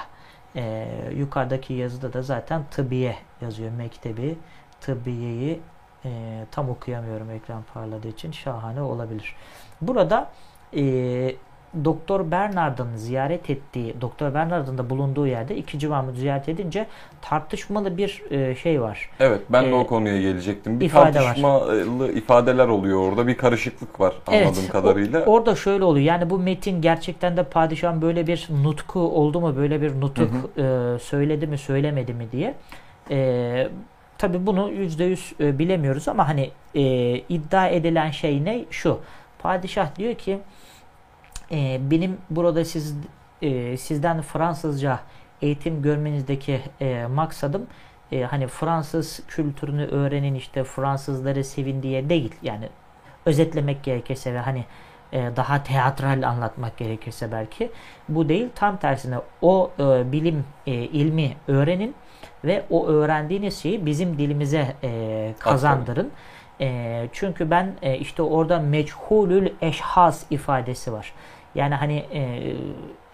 E, 0.56 0.88
yukarıdaki 1.16 1.74
yazıda 1.74 2.12
da 2.12 2.22
zaten 2.22 2.62
tıbbiye 2.70 3.16
yazıyor. 3.40 3.70
Mektebi 3.72 4.38
tıbbiyeyi 4.80 5.60
e, 6.04 6.10
tam 6.50 6.70
okuyamıyorum 6.70 7.30
ekran 7.30 7.62
parladığı 7.74 8.08
için 8.08 8.32
şahane 8.32 8.82
olabilir. 8.82 9.36
Burada 9.80 10.30
e, 10.76 10.82
Doktor 11.84 12.30
Bernard'ın 12.30 12.96
ziyaret 12.96 13.50
ettiği, 13.50 13.94
Doktor 14.00 14.34
Bernard'ın 14.34 14.78
da 14.78 14.90
bulunduğu 14.90 15.26
yerde 15.26 15.56
ikinci 15.56 15.88
Mahmut 15.88 16.16
ziyaret 16.16 16.48
edince 16.48 16.86
tartışmalı 17.22 17.96
bir 17.96 18.22
e, 18.30 18.54
şey 18.54 18.80
var. 18.82 19.10
Evet 19.20 19.40
ben 19.48 19.64
de 19.64 19.70
Ee, 19.70 19.74
o 19.74 19.86
konuya 19.86 20.20
gelecektim. 20.20 20.80
Bir 20.80 20.86
ifade 20.86 21.18
var. 21.18 21.24
tartışmalı 21.24 22.12
ifadeler 22.12 22.68
oluyor 22.68 23.00
orada. 23.08 23.26
Bir 23.26 23.36
karışıklık 23.36 24.00
var 24.00 24.14
anladığım 24.26 24.64
o- 24.68 24.72
kadarıyla. 24.72 25.24
orada 25.24 25.54
şöyle 25.56 25.84
oluyor. 25.84 26.04
Yani 26.06 26.30
bu 26.30 26.38
metin 26.38 26.80
gerçekten 26.82 27.36
de 27.36 27.42
padişahın 27.44 28.02
böyle 28.02 28.26
bir 28.26 28.48
nutku 28.62 29.00
oldu 29.00 29.40
mu, 29.40 29.56
böyle 29.56 29.82
bir 29.82 30.00
nutuk 30.00 30.30
e, 30.58 30.62
söyledi 31.00 31.46
mi, 31.46 31.58
söylemedi 31.58 32.14
mi 32.14 32.26
diye. 32.32 32.54
E, 33.10 33.68
Tabi 34.18 34.46
bunu 34.46 34.70
yüzde 34.70 35.04
yüz 35.04 35.32
e, 35.40 35.58
bilemiyoruz 35.58 36.08
ama 36.08 36.28
hani 36.28 36.50
e, 36.74 36.82
iddia 37.18 37.68
edilen 37.68 38.10
şey 38.10 38.44
ne? 38.44 38.64
Şu. 38.70 38.98
Padişah 39.38 39.96
diyor 39.96 40.14
ki 40.14 40.38
e, 41.52 41.80
benim 41.90 42.18
burada 42.30 42.64
siz 42.64 42.96
e, 43.42 43.76
sizden 43.76 44.22
Fransızca 44.22 45.00
eğitim 45.42 45.82
görmenizdeki 45.82 46.60
e, 46.80 47.06
maksadım 47.06 47.66
e, 48.12 48.22
hani 48.22 48.46
Fransız 48.46 49.20
kültürünü 49.28 49.86
öğrenin 49.86 50.34
işte 50.34 50.64
Fransızları 50.64 51.44
sevin 51.44 51.82
diye 51.82 52.08
değil. 52.08 52.34
Yani 52.42 52.68
özetlemek 53.26 53.82
gerekirse 53.82 54.34
ve 54.34 54.38
hani 54.38 54.64
e, 55.12 55.30
daha 55.36 55.62
teatral 55.62 56.22
anlatmak 56.28 56.76
gerekirse 56.76 57.32
belki 57.32 57.70
bu 58.08 58.28
değil. 58.28 58.48
Tam 58.54 58.76
tersine 58.76 59.18
o 59.42 59.70
e, 59.78 60.12
bilim 60.12 60.44
e, 60.66 60.72
ilmi 60.72 61.36
öğrenin 61.48 61.94
ve 62.44 62.64
o 62.70 62.86
öğrendiğiniz 62.86 63.58
şeyi 63.58 63.86
bizim 63.86 64.18
dilimize 64.18 64.76
e, 64.82 65.34
kazandırın. 65.38 66.10
E, 66.60 67.08
çünkü 67.12 67.50
ben 67.50 67.72
e, 67.82 67.98
işte 67.98 68.22
orada 68.22 68.58
meçhulül 68.58 69.52
eşhas 69.60 70.24
ifadesi 70.30 70.92
var. 70.92 71.12
Yani 71.54 71.74
hani 71.74 71.96
e, 72.14 72.52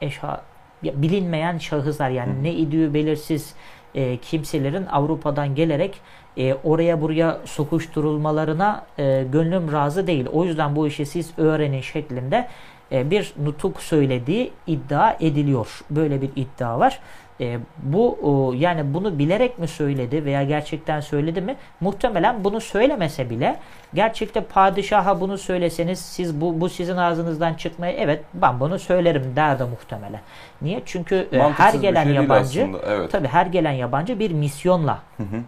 eşha 0.00 0.42
ya 0.82 1.02
bilinmeyen 1.02 1.58
şahıslar 1.58 2.10
yani 2.10 2.42
ne 2.42 2.52
idüğü 2.52 2.94
belirsiz 2.94 3.54
e, 3.94 4.16
kimselerin 4.16 4.86
Avrupa'dan 4.86 5.54
gelerek 5.54 6.00
e, 6.36 6.54
oraya 6.54 7.00
buraya 7.00 7.38
sokuşturulmalarına 7.44 8.86
e, 8.98 9.24
gönlüm 9.32 9.72
razı 9.72 10.06
değil. 10.06 10.26
O 10.32 10.44
yüzden 10.44 10.76
bu 10.76 10.86
işi 10.86 11.06
siz 11.06 11.38
öğrenin 11.38 11.80
şeklinde 11.80 12.48
e, 12.92 13.10
bir 13.10 13.32
nutuk 13.44 13.80
söylediği 13.80 14.52
iddia 14.66 15.16
ediliyor. 15.20 15.80
Böyle 15.90 16.22
bir 16.22 16.30
iddia 16.36 16.78
var. 16.78 17.00
E, 17.40 17.58
bu 17.82 18.18
o, 18.22 18.52
yani 18.52 18.94
bunu 18.94 19.18
bilerek 19.18 19.58
mi 19.58 19.68
söyledi 19.68 20.24
veya 20.24 20.42
gerçekten 20.42 21.00
söyledi 21.00 21.40
mi? 21.40 21.56
Muhtemelen 21.80 22.44
bunu 22.44 22.60
söylemese 22.60 23.30
bile 23.30 23.58
gerçekte 23.94 24.40
padişaha 24.40 25.20
bunu 25.20 25.38
söyleseniz 25.38 25.98
siz 25.98 26.40
bu, 26.40 26.60
bu 26.60 26.68
sizin 26.68 26.96
ağzınızdan 26.96 27.54
çıkmaya 27.54 27.92
evet 27.92 28.24
ben 28.34 28.60
bunu 28.60 28.78
söylerim 28.78 29.32
derdi 29.36 29.64
muhtemelen. 29.64 30.20
Niye? 30.62 30.82
Çünkü 30.84 31.28
e, 31.32 31.38
her 31.38 31.74
bir 31.74 31.80
gelen 31.80 32.04
şey 32.04 32.14
yabancı 32.14 32.62
aslında, 32.62 32.78
evet. 32.86 33.10
tabii 33.12 33.28
her 33.28 33.46
gelen 33.46 33.72
yabancı 33.72 34.18
bir 34.18 34.30
misyonla 34.30 34.98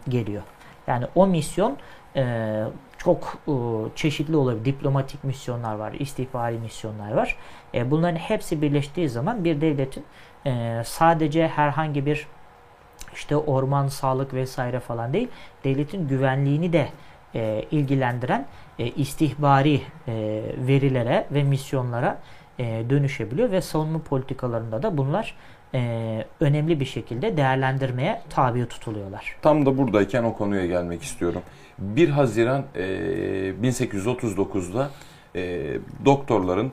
geliyor. 0.09 0.42
Yani 0.87 1.07
o 1.14 1.26
misyon 1.26 1.76
e, 2.16 2.64
çok 2.98 3.38
e, 3.48 3.53
çeşitli 3.96 4.37
olabilir. 4.37 4.64
Diplomatik 4.64 5.24
misyonlar 5.24 5.74
var, 5.74 5.92
istihbari 5.92 6.59
misyonlar 6.59 7.12
var. 7.12 7.37
E, 7.74 7.90
bunların 7.90 8.16
hepsi 8.16 8.62
birleştiği 8.62 9.09
zaman 9.09 9.44
bir 9.44 9.61
devletin 9.61 10.05
e, 10.46 10.83
sadece 10.85 11.48
herhangi 11.48 12.07
bir 12.07 12.26
işte 13.14 13.37
orman, 13.37 13.88
sağlık 13.88 14.35
vesaire 14.35 14.81
falan 14.81 15.12
değil, 15.12 15.29
devletin 15.64 16.09
güvenliğini 16.09 16.72
de 16.72 16.88
e, 17.35 17.64
ilgilendiren 17.70 18.46
e, 18.79 18.87
istihbari 18.87 19.74
e, 20.09 20.42
verilere 20.57 21.26
ve 21.31 21.42
misyonlara 21.42 22.18
e, 22.59 22.90
dönüşebiliyor 22.90 23.50
ve 23.50 23.61
savunma 23.61 23.98
politikalarında 23.98 24.83
da 24.83 24.96
bunlar 24.98 25.35
e, 25.74 26.24
önemli 26.40 26.81
bir 26.81 26.85
şekilde 26.85 27.37
değerlendirmeye 27.37 28.22
tabi 28.31 28.66
tutuluyorlar. 28.66 29.37
Tam 29.42 29.66
da 29.66 29.79
buradayken 29.79 30.24
o 30.24 30.37
konuya 30.37 30.66
gelmek 30.66 31.03
istiyorum. 31.03 31.42
1 31.79 32.09
Haziran 32.09 32.64
e, 32.74 32.83
1839'da 33.62 34.90
e, 35.37 35.66
doktorların 36.05 36.72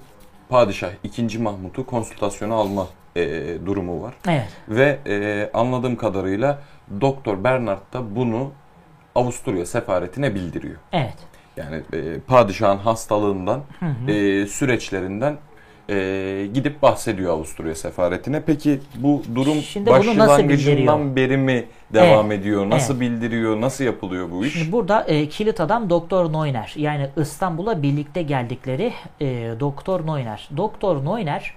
Padişah 0.49 0.91
2. 1.03 1.39
Mahmut'u 1.39 1.85
konsültasyona 1.85 2.53
alma 2.53 2.87
e, 3.17 3.65
durumu 3.65 4.01
var. 4.01 4.13
Evet. 4.27 4.47
Ve 4.69 4.99
e, 5.07 5.49
anladığım 5.53 5.95
kadarıyla 5.95 6.59
Doktor 7.01 7.43
Bernard 7.43 7.93
da 7.93 8.15
bunu 8.15 8.51
Avusturya 9.15 9.65
sefaretine 9.65 10.35
bildiriyor. 10.35 10.75
Evet. 10.93 11.17
Yani 11.57 11.81
e, 11.93 12.19
padişahın 12.19 12.77
hastalığından, 12.77 13.61
e, 14.07 14.45
süreçlerinden 14.45 15.37
e, 15.89 16.47
gidip 16.53 16.81
bahsediyor 16.81 17.33
Avusturya 17.33 17.75
sefaretine. 17.75 18.41
Peki 18.45 18.79
bu 18.95 19.23
durum 19.35 19.61
Şimdi 19.61 19.89
başlangıcından 19.89 21.15
beri 21.15 21.37
mi 21.37 21.65
devam 21.93 22.31
ediyor? 22.31 22.69
Nasıl 22.69 22.93
evet. 22.93 23.01
bildiriyor? 23.01 23.61
Nasıl 23.61 23.83
yapılıyor 23.83 24.31
bu 24.31 24.45
iş? 24.45 24.53
Şimdi 24.53 24.71
burada 24.71 25.03
e, 25.03 25.29
kilit 25.29 25.59
adam 25.59 25.89
Doktor 25.89 26.33
Neuner. 26.33 26.73
Yani 26.77 27.09
İstanbul'a 27.17 27.83
birlikte 27.83 28.21
geldikleri 28.21 28.93
e, 29.21 29.25
Doktor 29.59 30.07
Neuner. 30.07 30.49
Doktor 30.57 31.05
Neuner 31.05 31.53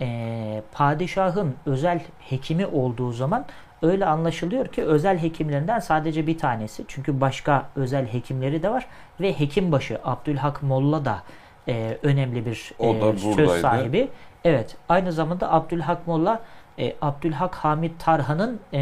e, 0.00 0.62
padişahın 0.72 1.54
özel 1.66 2.00
hekimi 2.20 2.66
olduğu 2.66 3.12
zaman 3.12 3.44
öyle 3.82 4.06
anlaşılıyor 4.06 4.66
ki 4.66 4.84
özel 4.84 5.18
hekimlerinden 5.22 5.78
sadece 5.78 6.26
bir 6.26 6.38
tanesi. 6.38 6.84
Çünkü 6.88 7.20
başka 7.20 7.68
özel 7.76 8.06
hekimleri 8.06 8.62
de 8.62 8.70
var 8.70 8.86
ve 9.20 9.40
hekimbaşı 9.40 9.98
Abdülhak 10.04 10.62
Molla 10.62 11.04
da 11.04 11.22
e, 11.68 11.98
önemli 12.02 12.46
bir 12.46 12.72
e, 12.80 13.00
söz 13.00 13.24
buradaydı. 13.24 13.60
sahibi. 13.60 14.08
Evet. 14.44 14.76
Aynı 14.88 15.12
zamanda 15.12 15.52
Abdülhak 15.52 16.06
Molla 16.06 16.40
e, 16.78 16.94
Abdülhak 17.02 17.54
Hamid 17.54 17.92
Tarhan'ın 17.98 18.60
e, 18.72 18.80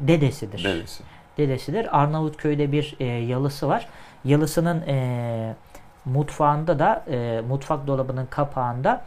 dedesidir 0.00 0.64
Dedesi. 0.64 1.02
dedesidir. 1.38 2.00
Arnavutköy'de 2.00 2.72
bir 2.72 2.96
e, 3.00 3.04
yalısı 3.04 3.68
var. 3.68 3.88
Yalısının 4.24 4.80
e, 4.86 5.54
mutfağında 6.04 6.78
da 6.78 7.04
e, 7.10 7.40
mutfak 7.48 7.86
dolabının 7.86 8.26
kapağında 8.26 9.04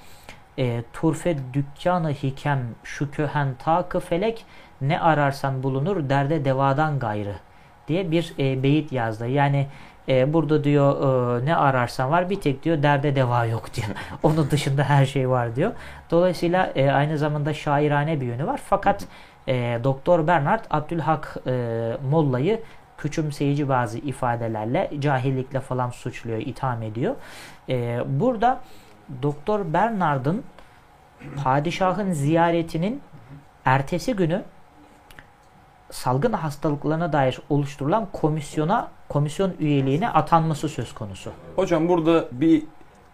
e, 0.58 0.84
turfe 0.94 1.38
dükkanı 1.54 2.12
hikem 2.12 2.60
şu 2.84 3.12
köhen 3.12 3.56
takı 3.60 4.00
felek 4.00 4.46
ne 4.82 5.00
ararsan 5.00 5.64
bulunur 5.64 6.10
derde 6.10 6.46
devadan 6.46 7.00
gayrı 7.00 7.36
diye 7.88 8.12
bir 8.12 8.34
e, 8.40 8.64
beyit 8.64 8.92
yazdı. 8.92 9.28
Yani 9.28 9.68
e, 10.10 10.34
burada 10.34 10.64
diyor 10.64 11.42
e, 11.42 11.46
ne 11.46 11.56
ararsan 11.56 12.12
var 12.12 12.30
bir 12.30 12.42
tek 12.42 12.64
diyor 12.64 12.84
derde 12.84 13.16
deva 13.16 13.46
yok 13.46 13.74
diyor. 13.74 13.88
Onun 14.24 14.52
dışında 14.52 14.84
her 14.84 15.06
şey 15.06 15.30
var 15.30 15.56
diyor. 15.56 15.72
Dolayısıyla 16.12 16.72
e, 16.76 16.92
aynı 16.92 17.18
zamanda 17.18 17.54
şairane 17.54 18.22
bir 18.22 18.26
yönü 18.26 18.48
var. 18.48 18.62
Fakat 18.66 19.06
e, 19.48 19.80
Doktor 19.84 20.28
Bernard 20.28 20.66
Abdülhak 20.70 21.38
e, 21.48 21.98
Molla'yı 22.10 22.62
küçümseyici 22.98 23.70
bazı 23.70 23.98
ifadelerle 23.98 24.92
cahillikle 25.00 25.60
falan 25.60 25.90
suçluyor, 25.90 26.40
itham 26.40 26.82
ediyor. 26.82 27.16
E, 27.70 28.00
burada 28.06 28.62
Doktor 29.24 29.74
Bernard'ın 29.74 30.44
padişahın 31.44 32.12
ziyaretinin 32.12 33.02
ertesi 33.66 34.14
günü 34.14 34.44
salgın 35.92 36.34
hastalıklarına 36.34 37.14
dair 37.14 37.40
oluşturulan 37.50 38.08
komisyona 38.14 38.88
komisyon 39.10 39.54
üyeliğine 39.60 40.10
atanması 40.10 40.70
söz 40.70 40.94
konusu. 40.94 41.32
Hocam 41.56 41.88
burada 41.88 42.26
bir 42.32 42.64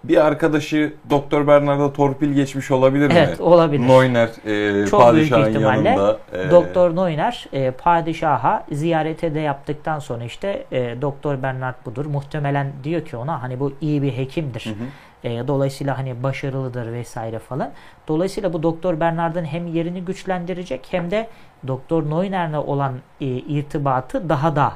bir 0.04 0.26
arkadaşı 0.26 0.94
Doktor 1.10 1.48
Bernard'a 1.48 1.94
torpil 1.94 2.34
geçmiş 2.34 2.72
olabilir 2.72 3.08
mi? 3.08 3.14
Evet 3.18 3.42
olabilir. 3.42 3.88
Neuner 3.88 4.28
e, 4.28 4.88
Çok 4.88 5.14
büyük 5.14 5.32
padişahın 5.32 5.50
ihtimalle 5.50 5.90
yanında. 5.90 6.20
e, 6.34 6.52
Doktor 6.52 6.96
Neuner 6.96 7.48
e, 7.54 7.72
padişaha 7.72 8.66
ziyarete 8.72 9.36
de 9.36 9.40
yaptıktan 9.40 10.00
sonra 10.00 10.24
işte 10.24 10.66
e, 10.72 11.02
Doktor 11.02 11.44
Bernard 11.44 11.76
budur. 11.86 12.06
Muhtemelen 12.06 12.72
diyor 12.84 13.06
ki 13.06 13.18
ona 13.18 13.42
hani 13.42 13.60
bu 13.60 13.74
iyi 13.82 14.02
bir 14.02 14.18
hekimdir. 14.18 14.66
Hı 14.66 14.70
hı. 14.70 14.88
E, 15.24 15.48
dolayısıyla 15.48 15.98
hani 15.98 16.24
başarılıdır 16.24 16.94
vesaire 16.94 17.40
falan. 17.40 17.72
Dolayısıyla 18.08 18.54
bu 18.54 18.64
Doktor 18.64 19.00
Bernard'ın 19.00 19.46
hem 19.46 19.68
yerini 19.68 20.06
güçlendirecek 20.06 20.88
hem 20.92 21.12
de 21.12 21.28
Doktor 21.68 22.10
Neuner'le 22.10 22.58
olan 22.58 22.94
e, 23.22 23.26
irtibatı 23.26 24.30
daha 24.30 24.56
da 24.56 24.74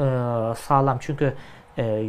e, 0.00 0.04
sağlam. 0.54 0.98
Çünkü 1.00 1.34
e, 1.78 2.04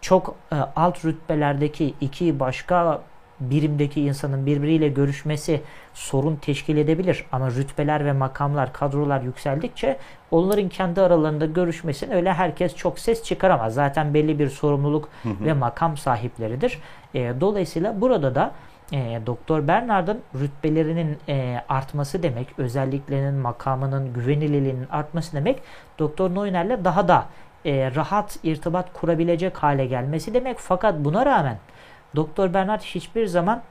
çok 0.00 0.34
e, 0.52 0.56
alt 0.76 1.04
rütbelerdeki 1.04 1.94
iki 2.00 2.40
başka 2.40 3.00
birimdeki 3.50 4.00
insanın 4.00 4.46
birbiriyle 4.46 4.88
görüşmesi 4.88 5.60
sorun 5.94 6.36
teşkil 6.36 6.76
edebilir. 6.76 7.24
Ama 7.32 7.50
rütbeler 7.50 8.04
ve 8.04 8.12
makamlar, 8.12 8.72
kadrolar 8.72 9.20
yükseldikçe 9.20 9.96
onların 10.30 10.68
kendi 10.68 11.00
aralarında 11.00 11.46
görüşmesini 11.46 12.14
öyle 12.14 12.32
herkes 12.32 12.76
çok 12.76 12.98
ses 12.98 13.22
çıkaramaz. 13.22 13.74
Zaten 13.74 14.14
belli 14.14 14.38
bir 14.38 14.48
sorumluluk 14.48 15.08
ve 15.24 15.52
makam 15.52 15.96
sahipleridir. 15.96 16.78
E, 17.14 17.32
dolayısıyla 17.40 18.00
burada 18.00 18.34
da 18.34 18.52
e, 18.92 19.20
Doktor 19.26 19.68
Bernard'ın 19.68 20.20
rütbelerinin 20.34 21.18
e, 21.28 21.60
artması 21.68 22.22
demek, 22.22 22.58
özelliklerinin, 22.58 23.34
makamının, 23.34 24.12
güvenilirliğinin 24.12 24.86
artması 24.90 25.36
demek, 25.36 25.62
Doktor 25.98 26.34
Neuner'le 26.34 26.84
daha 26.84 27.08
da 27.08 27.26
e, 27.64 27.94
rahat 27.94 28.38
irtibat 28.42 28.92
kurabilecek 28.92 29.56
hale 29.56 29.86
gelmesi 29.86 30.34
demek. 30.34 30.58
Fakat 30.58 30.94
buna 30.98 31.26
rağmen 31.26 31.58
Doktor 32.16 32.54
Bernard 32.54 32.80
hiçbir 32.80 33.26
zaman 33.26 33.62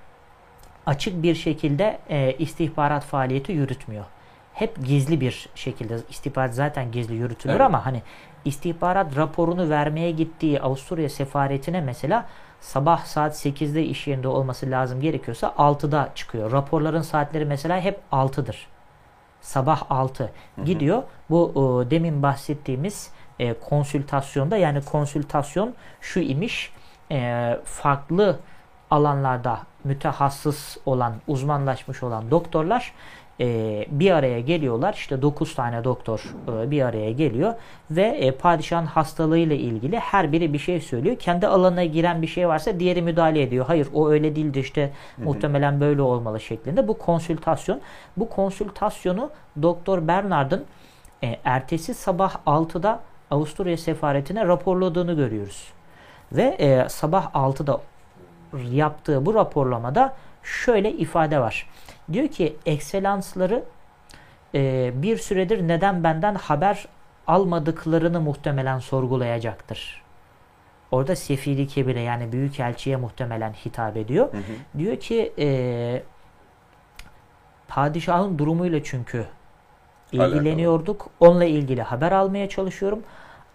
açık 0.86 1.24
bir 1.24 1.36
şekilde 1.36 2.00
e, 2.10 2.34
istihbarat 2.34 3.04
faaliyeti 3.04 3.52
yürütmüyor. 3.52 4.06
Hep 4.54 4.86
gizli 4.86 5.22
bir 5.22 5.50
şekilde 5.56 5.98
istihbarat 6.10 6.56
zaten 6.56 6.92
gizli 6.92 7.16
yürütülür 7.16 7.54
Evet. 7.54 7.62
ama 7.62 7.86
hani 7.86 8.02
istihbarat 8.46 9.18
raporunu 9.18 9.70
vermeye 9.70 10.12
gittiği 10.12 10.62
Avusturya 10.62 11.10
sefaretine 11.10 11.82
mesela 11.82 12.26
sabah 12.62 13.06
saat 13.06 13.46
8'de 13.46 13.84
iş 13.84 14.08
yerinde 14.08 14.28
olması 14.28 14.72
lazım 14.72 15.02
gerekiyorsa 15.02 15.48
6'da 15.48 16.10
çıkıyor. 16.16 16.52
Raporların 16.52 17.02
saatleri 17.02 17.46
mesela 17.46 17.80
hep 17.80 18.00
6'dır. 18.12 18.68
Sabah 19.42 19.84
6 19.90 20.32
gidiyor. 20.66 21.04
Bu 21.30 21.52
e, 21.88 21.92
demin 21.92 22.24
bahsettiğimiz 22.24 23.12
e, 23.40 23.54
konsültasyonda 23.54 24.58
yani 24.58 24.82
konsültasyon 24.82 25.74
şu 26.02 26.20
imiş 26.20 26.72
e, 27.12 27.60
farklı 27.66 28.40
alanlarda 28.92 29.60
mütehassıs 29.84 30.78
olan, 30.86 31.14
uzmanlaşmış 31.28 32.04
olan 32.04 32.32
doktorlar 32.32 32.94
e, 33.40 33.86
bir 33.90 34.12
araya 34.12 34.40
geliyorlar. 34.40 34.94
İşte 34.94 35.22
9 35.22 35.56
tane 35.56 35.84
doktor 35.84 36.34
e, 36.48 36.72
bir 36.72 36.82
araya 36.82 37.12
geliyor 37.12 37.54
ve 37.92 38.02
e, 38.02 38.32
padişahın 38.32 38.86
hastalığıyla 38.86 39.56
ilgili 39.56 40.00
her 40.00 40.32
biri 40.32 40.54
bir 40.54 40.60
şey 40.60 40.82
söylüyor. 40.82 41.16
Kendi 41.16 41.48
alanına 41.48 41.84
giren 41.84 42.22
bir 42.22 42.28
şey 42.28 42.48
varsa 42.48 42.80
diğeri 42.80 43.02
müdahale 43.02 43.42
ediyor. 43.42 43.66
Hayır 43.66 43.88
o 43.94 44.10
öyle 44.10 44.36
değildi 44.36 44.60
işte 44.60 44.92
muhtemelen 45.18 45.82
böyle 45.82 46.02
olmalı 46.02 46.40
şeklinde. 46.40 46.88
Bu 46.88 46.98
konsültasyon. 46.98 47.82
Bu 48.18 48.30
konsültasyonu 48.30 49.30
Doktor 49.62 50.08
Bernard'ın 50.08 50.66
e, 51.24 51.40
ertesi 51.44 51.94
sabah 51.94 52.36
6'da 52.46 53.00
Avusturya 53.32 53.78
sefaretine 53.78 54.48
raporladığını 54.48 55.14
görüyoruz. 55.14 55.74
Ve 56.34 56.44
e, 56.44 56.90
sabah 56.90 57.32
6'da 57.32 57.82
yaptığı 58.72 59.26
bu 59.26 59.34
raporlamada 59.34 60.16
şöyle 60.44 60.92
ifade 60.92 61.40
var. 61.40 61.70
Diyor 62.14 62.28
ki 62.28 62.58
ekselansları 62.66 63.64
e, 64.56 64.92
bir 64.96 65.18
süredir 65.18 65.68
neden 65.68 66.04
benden 66.04 66.36
haber 66.36 66.88
almadıklarını 67.28 68.22
muhtemelen 68.22 68.80
sorgulayacaktır. 68.80 70.04
Orada 70.92 71.16
sefiri 71.16 71.68
kebire 71.68 72.02
yani 72.02 72.32
büyükelçiye 72.32 72.96
muhtemelen 72.96 73.54
hitap 73.54 73.98
ediyor. 73.98 74.34
Hı 74.34 74.38
hı. 74.38 74.80
Diyor 74.80 74.98
ki 74.98 75.34
e, 75.40 76.04
padişahın 77.68 78.38
durumuyla 78.38 78.84
çünkü 78.84 79.26
Alakalı. 80.14 80.36
ilgileniyorduk. 80.36 81.10
Onunla 81.20 81.46
ilgili 81.46 81.82
haber 81.82 82.12
almaya 82.12 82.50
çalışıyorum. 82.50 83.04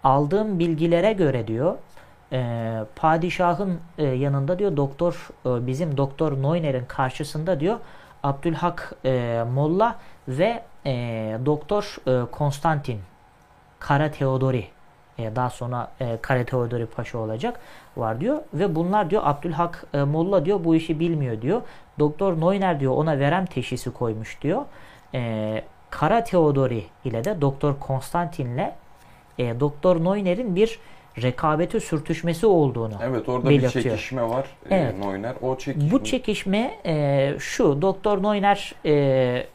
Aldığım 0.04 0.58
bilgilere 0.58 1.12
göre 1.12 1.46
diyor 1.46 1.74
e, 2.32 2.84
padişahın 2.96 3.80
e, 3.98 4.04
yanında 4.04 4.58
diyor 4.58 4.76
doktor 4.76 5.28
e, 5.46 5.66
bizim 5.66 5.96
doktor 5.96 6.42
Neuner'in 6.42 6.84
karşısında 6.84 7.60
diyor 7.60 7.76
Abdülhak 8.22 8.92
e, 9.04 9.44
Molla 9.54 9.96
ve 10.28 10.62
e, 10.86 10.92
doktor 11.46 11.96
e, 12.06 12.30
Konstantin 12.30 13.00
Kara 13.78 14.10
Teodori 14.10 14.68
e, 15.18 15.36
daha 15.36 15.50
sonra 15.50 15.90
e, 16.00 16.18
Kara 16.22 16.44
Teodori 16.44 16.86
Paşa 16.86 17.18
olacak 17.18 17.60
var 17.96 18.20
diyor 18.20 18.38
ve 18.54 18.74
bunlar 18.74 19.10
diyor 19.10 19.22
Abdülhak 19.24 19.84
e, 19.94 20.02
Molla 20.02 20.44
diyor 20.44 20.64
bu 20.64 20.74
işi 20.74 21.00
bilmiyor 21.00 21.42
diyor. 21.42 21.62
Doktor 21.98 22.40
Neuner 22.40 22.80
diyor 22.80 22.92
ona 22.92 23.18
verem 23.18 23.46
teşhisi 23.46 23.92
koymuş 23.92 24.42
diyor. 24.42 24.62
E, 25.14 25.62
Kara 25.90 26.24
Teodori 26.24 26.84
ile 27.04 27.24
de 27.24 27.40
Doktor 27.40 27.78
Konstantin'le 27.80 28.72
e, 29.38 29.60
Doktor 29.60 30.04
Neuner'in 30.04 30.56
bir 30.56 30.78
rekabeti 31.22 31.80
sürtüşmesi 31.80 32.46
olduğunu 32.46 32.94
Evet 33.02 33.28
orada 33.28 33.48
belirtiyor. 33.48 33.84
bir 33.84 33.90
çekişme 33.90 34.22
var. 34.22 34.46
Evet. 34.70 34.82
Evet. 34.82 34.98
Neuner. 35.04 35.34
O 35.42 35.58
çekişme. 35.58 35.90
Bu 35.90 36.04
çekişme 36.04 36.80
e, 36.86 37.34
şu 37.38 37.82
Doktor 37.82 38.22
Neuner 38.22 38.74
e, 38.84 39.46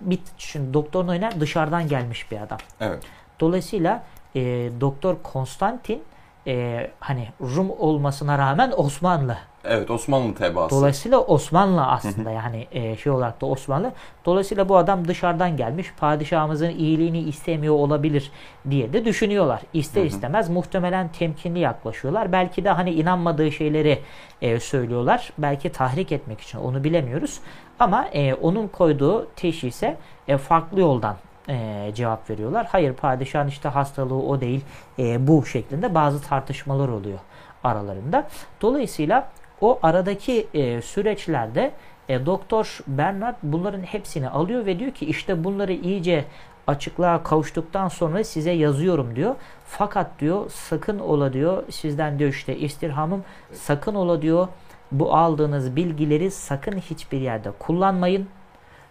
bit, 0.00 0.20
şimdi 0.38 0.74
Doktor 0.74 1.06
Neuner 1.06 1.40
dışarıdan 1.40 1.88
gelmiş 1.88 2.30
bir 2.30 2.40
adam. 2.40 2.58
Evet. 2.80 3.02
Dolayısıyla 3.40 4.02
e, 4.34 4.40
Doktor 4.80 5.16
Konstantin 5.22 6.02
e, 6.46 6.90
hani 7.00 7.28
Rum 7.40 7.70
olmasına 7.70 8.38
rağmen 8.38 8.72
Osmanlı 8.76 9.36
Evet 9.64 9.90
Osmanlı 9.90 10.34
tebaası. 10.34 10.76
Dolayısıyla 10.76 11.18
Osmanlı 11.20 11.86
aslında 11.86 12.30
yani 12.30 12.66
e, 12.72 12.96
şey 12.96 13.12
olarak 13.12 13.40
da 13.40 13.46
Osmanlı. 13.46 13.92
Dolayısıyla 14.24 14.68
bu 14.68 14.76
adam 14.76 15.08
dışarıdan 15.08 15.56
gelmiş 15.56 15.92
padişahımızın 16.00 16.70
iyiliğini 16.70 17.20
istemiyor 17.20 17.74
olabilir 17.74 18.30
diye 18.70 18.92
de 18.92 19.04
düşünüyorlar. 19.04 19.62
İster 19.72 20.04
istemez 20.04 20.48
muhtemelen 20.48 21.08
temkinli 21.08 21.58
yaklaşıyorlar. 21.58 22.32
Belki 22.32 22.64
de 22.64 22.70
hani 22.70 22.90
inanmadığı 22.90 23.52
şeyleri 23.52 23.98
e, 24.42 24.60
söylüyorlar. 24.60 25.32
Belki 25.38 25.72
tahrik 25.72 26.12
etmek 26.12 26.40
için 26.40 26.58
onu 26.58 26.84
bilemiyoruz. 26.84 27.40
Ama 27.78 28.08
e, 28.12 28.34
onun 28.34 28.68
koyduğu 28.68 29.26
teşhise 29.36 29.96
e, 30.28 30.36
farklı 30.38 30.80
yoldan 30.80 31.16
e, 31.48 31.90
cevap 31.94 32.30
veriyorlar. 32.30 32.66
Hayır 32.72 32.92
padişahın 32.92 33.48
işte 33.48 33.68
hastalığı 33.68 34.22
o 34.22 34.40
değil 34.40 34.64
e, 34.98 35.26
bu 35.26 35.46
şeklinde 35.46 35.94
bazı 35.94 36.22
tartışmalar 36.22 36.88
oluyor 36.88 37.18
aralarında. 37.64 38.28
Dolayısıyla 38.62 39.28
o 39.62 39.78
aradaki 39.82 40.46
e, 40.54 40.82
süreçlerde 40.82 41.72
e, 42.08 42.26
Doktor 42.26 42.78
Bernard 42.86 43.36
bunların 43.42 43.82
hepsini 43.82 44.28
alıyor 44.28 44.66
ve 44.66 44.78
diyor 44.78 44.92
ki 44.92 45.06
işte 45.06 45.44
bunları 45.44 45.72
iyice 45.72 46.24
açıklığa 46.66 47.22
kavuştuktan 47.22 47.88
sonra 47.88 48.24
size 48.24 48.50
yazıyorum 48.50 49.16
diyor. 49.16 49.34
Fakat 49.66 50.20
diyor 50.20 50.50
sakın 50.50 50.98
ola 50.98 51.32
diyor 51.32 51.62
sizden 51.70 52.18
diyor 52.18 52.30
işte 52.30 52.56
istirhamım 52.56 53.24
sakın 53.52 53.94
ola 53.94 54.22
diyor 54.22 54.48
bu 54.92 55.16
aldığınız 55.16 55.76
bilgileri 55.76 56.30
sakın 56.30 56.78
hiçbir 56.78 57.20
yerde 57.20 57.50
kullanmayın. 57.58 58.28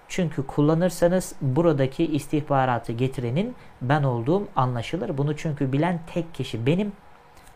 Çünkü 0.08 0.48
kullanırsanız 0.48 1.36
buradaki 1.42 2.06
istihbaratı 2.06 2.92
getirenin 2.92 3.56
ben 3.82 4.04
olduğum 4.04 4.48
anlaşılır. 4.56 5.18
Bunu 5.18 5.38
çünkü 5.38 5.72
bilen 5.72 6.00
tek 6.14 6.34
kişi 6.34 6.66
benim 6.66 6.94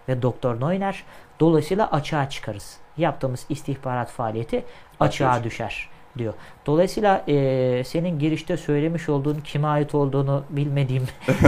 ve 0.09 0.21
Doktor 0.21 0.59
Neuner. 0.59 1.03
Dolayısıyla 1.39 1.91
açığa 1.91 2.29
çıkarız. 2.29 2.84
Yaptığımız 2.97 3.45
istihbarat 3.49 4.11
faaliyeti 4.11 4.63
açığa 4.99 5.43
düşer 5.43 5.89
diyor. 6.17 6.33
Dolayısıyla 6.65 7.23
e, 7.27 7.83
senin 7.83 8.19
girişte 8.19 8.57
söylemiş 8.57 9.09
olduğun 9.09 9.39
kime 9.43 9.67
ait 9.67 9.95
olduğunu 9.95 10.43
bilmediğim 10.49 11.03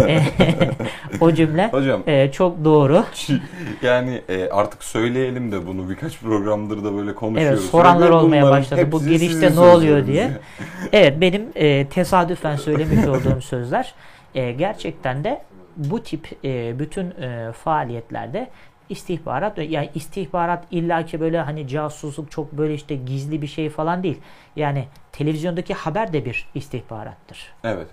o 1.22 1.32
cümle 1.32 1.68
Hocam 1.68 2.04
e, 2.08 2.32
çok 2.32 2.66
doğru. 2.66 3.06
yani 3.82 4.22
e, 4.30 4.50
artık 4.50 4.84
söyleyelim 4.84 5.52
de 5.52 5.68
bunu 5.68 5.90
birkaç 5.90 6.20
programdır 6.20 6.84
da 6.84 6.96
böyle 6.96 7.16
konuşuyoruz. 7.16 7.60
Evet, 7.60 7.72
soranlar 7.72 8.10
Ve 8.10 8.14
olmaya 8.14 8.42
bunların 8.42 8.60
başladı. 8.60 8.92
Bu 8.92 9.04
girişte 9.06 9.56
ne 9.56 9.60
oluyor 9.60 10.08
diye. 10.08 10.32
Evet 10.92 11.22
benim 11.22 11.46
e, 11.56 11.88
tesadüfen 11.88 12.56
söylemiş 12.56 13.08
olduğum 13.08 13.42
sözler 13.42 13.94
e, 14.36 14.52
gerçekten 14.52 15.24
de 15.24 15.42
bu 15.78 16.04
tip 16.04 16.28
e, 16.44 16.80
bütün 16.80 17.12
e, 17.12 17.52
faaliyetlerde 17.52 18.48
istihbarat 18.90 19.58
yani 19.58 19.90
istihbarat 19.96 20.66
illaki 20.72 21.20
böyle 21.20 21.42
hani 21.42 21.68
casusluk 21.68 22.32
çok 22.32 22.52
böyle 22.52 22.74
işte 22.74 22.96
gizli 22.96 23.42
bir 23.42 23.48
şey 23.48 23.70
falan 23.70 24.04
değil. 24.04 24.22
Yani 24.56 24.88
televizyondaki 25.12 25.74
haber 25.74 26.14
de 26.14 26.26
bir 26.26 26.50
istihbarattır. 26.56 27.54
Evet. 27.64 27.88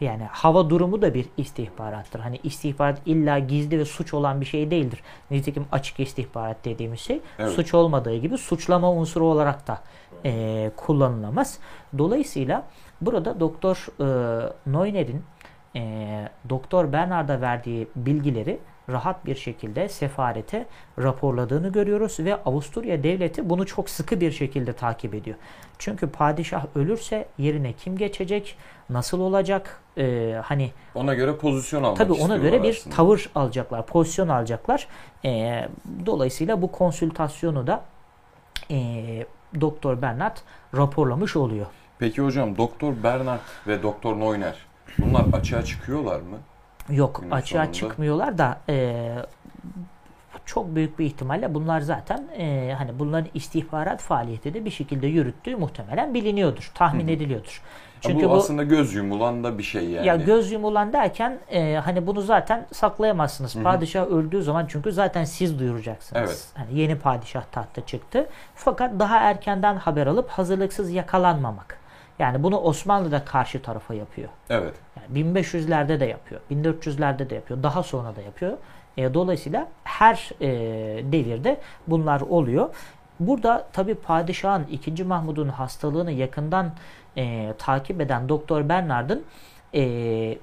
Yani 0.00 0.24
hava 0.30 0.70
durumu 0.70 1.02
da 1.02 1.14
bir 1.14 1.26
istihbarattır. 1.36 2.20
Hani 2.20 2.40
istihbarat 2.42 3.00
illa 3.06 3.38
gizli 3.38 3.78
ve 3.78 3.84
suç 3.84 4.14
olan 4.14 4.40
bir 4.40 4.46
şey 4.46 4.70
değildir. 4.70 5.02
Nitekim 5.30 5.66
açık 5.72 6.00
istihbarat 6.00 6.64
dediğimiz 6.64 7.00
şey 7.00 7.20
Evet. 7.38 7.52
suç 7.52 7.74
olmadığı 7.74 8.16
gibi 8.16 8.38
suçlama 8.38 8.92
unsuru 8.92 9.26
olarak 9.26 9.66
da 9.66 9.82
e, 10.24 10.70
kullanılamaz. 10.76 11.58
Dolayısıyla 11.98 12.66
burada 13.00 13.40
Doktor 13.40 13.86
e, 14.00 14.06
Neuner'in 14.66 15.22
e, 15.76 16.28
Doktor 16.48 16.92
Bernard'a 16.92 17.40
verdiği 17.40 17.88
bilgileri 17.96 18.58
rahat 18.88 19.26
bir 19.26 19.34
şekilde 19.34 19.88
sefarete 19.88 20.66
raporladığını 20.98 21.72
görüyoruz 21.72 22.16
ve 22.20 22.34
Avusturya 22.34 23.02
devleti 23.02 23.50
bunu 23.50 23.66
çok 23.66 23.90
sıkı 23.90 24.20
bir 24.20 24.32
şekilde 24.32 24.72
takip 24.72 25.14
ediyor. 25.14 25.36
Çünkü 25.78 26.08
padişah 26.10 26.64
ölürse 26.74 27.28
yerine 27.38 27.72
kim 27.72 27.96
geçecek, 27.96 28.56
nasıl 28.90 29.20
olacak, 29.20 29.80
e, 29.98 30.34
hani 30.44 30.70
Ona 30.94 31.14
göre 31.14 31.36
pozisyon 31.36 31.82
almak 31.82 31.96
Tabii 31.98 32.12
ona 32.12 32.36
göre 32.36 32.62
bir 32.62 32.70
aslında. 32.70 32.96
tavır 32.96 33.30
alacaklar, 33.34 33.86
pozisyon 33.86 34.28
alacaklar. 34.28 34.88
Ee, 35.24 35.68
dolayısıyla 36.06 36.62
bu 36.62 36.72
konsültasyonu 36.72 37.66
da 37.66 37.84
e, 38.70 39.26
Doktor 39.60 40.02
Bernard 40.02 40.36
raporlamış 40.76 41.36
oluyor. 41.36 41.66
Peki 41.98 42.22
hocam 42.22 42.56
Doktor 42.58 42.92
Bernard 43.02 43.40
ve 43.66 43.82
Doktor 43.82 44.20
Neuner 44.20 44.56
bunlar 44.98 45.24
açığa 45.32 45.62
çıkıyorlar 45.64 46.20
mı? 46.20 46.38
Yok 46.90 47.18
Günün 47.20 47.30
açığa 47.30 47.64
sonunda. 47.64 47.72
çıkmıyorlar 47.72 48.38
da 48.38 48.58
e, 48.68 49.06
çok 50.44 50.74
büyük 50.74 50.98
bir 50.98 51.04
ihtimalle 51.04 51.54
bunlar 51.54 51.80
zaten 51.80 52.24
e, 52.38 52.74
hani 52.78 52.98
bunların 52.98 53.30
istihbarat 53.34 54.00
faaliyeti 54.00 54.54
de 54.54 54.64
bir 54.64 54.70
şekilde 54.70 55.06
yürüttüğü 55.06 55.56
muhtemelen 55.56 56.14
biliniyordur, 56.14 56.70
tahmin 56.74 57.08
ediliyordur. 57.08 57.62
Çünkü 58.00 58.26
bu, 58.26 58.30
bu 58.30 58.34
aslında 58.34 58.62
göz 58.62 58.94
yumulan 58.94 59.44
da 59.44 59.58
bir 59.58 59.62
şey 59.62 59.84
yani. 59.90 60.06
Ya 60.06 60.16
göz 60.16 60.52
yumulan 60.52 60.92
derken 60.92 61.38
e, 61.50 61.80
hani 61.84 62.06
bunu 62.06 62.20
zaten 62.20 62.66
saklayamazsınız. 62.72 63.56
Padişah 63.62 64.06
öldüğü 64.06 64.42
zaman 64.42 64.66
çünkü 64.68 64.92
zaten 64.92 65.24
siz 65.24 65.58
duyuracaksınız. 65.58 66.22
Evet. 66.22 66.48
Hani 66.54 66.80
yeni 66.80 66.98
padişah 66.98 67.42
tahta 67.52 67.86
çıktı. 67.86 68.26
Fakat 68.54 68.98
daha 68.98 69.18
erkenden 69.18 69.76
haber 69.76 70.06
alıp 70.06 70.28
hazırlıksız 70.28 70.90
yakalanmamak. 70.90 71.83
Yani 72.18 72.42
bunu 72.42 72.56
Osmanlı 72.56 73.12
da 73.12 73.24
karşı 73.24 73.62
tarafa 73.62 73.94
yapıyor. 73.94 74.28
Evet. 74.50 74.74
Yani 74.96 75.18
1500'lerde 75.18 76.00
de 76.00 76.04
yapıyor. 76.04 76.40
1400'lerde 76.50 77.30
de 77.30 77.34
yapıyor. 77.34 77.62
Daha 77.62 77.82
sonra 77.82 78.16
da 78.16 78.22
yapıyor. 78.22 78.58
E, 78.96 79.14
dolayısıyla 79.14 79.68
her 79.84 80.30
e, 80.40 80.48
devirde 81.12 81.60
bunlar 81.86 82.20
oluyor. 82.20 82.74
Burada 83.20 83.66
tabi 83.72 83.94
padişahın 83.94 84.66
2. 84.66 85.04
Mahmud'un 85.04 85.48
hastalığını 85.48 86.12
yakından 86.12 86.72
e, 87.16 87.54
takip 87.58 88.00
eden 88.00 88.28
Doktor 88.28 88.68
Bernard'ın 88.68 89.24
e, 89.74 90.38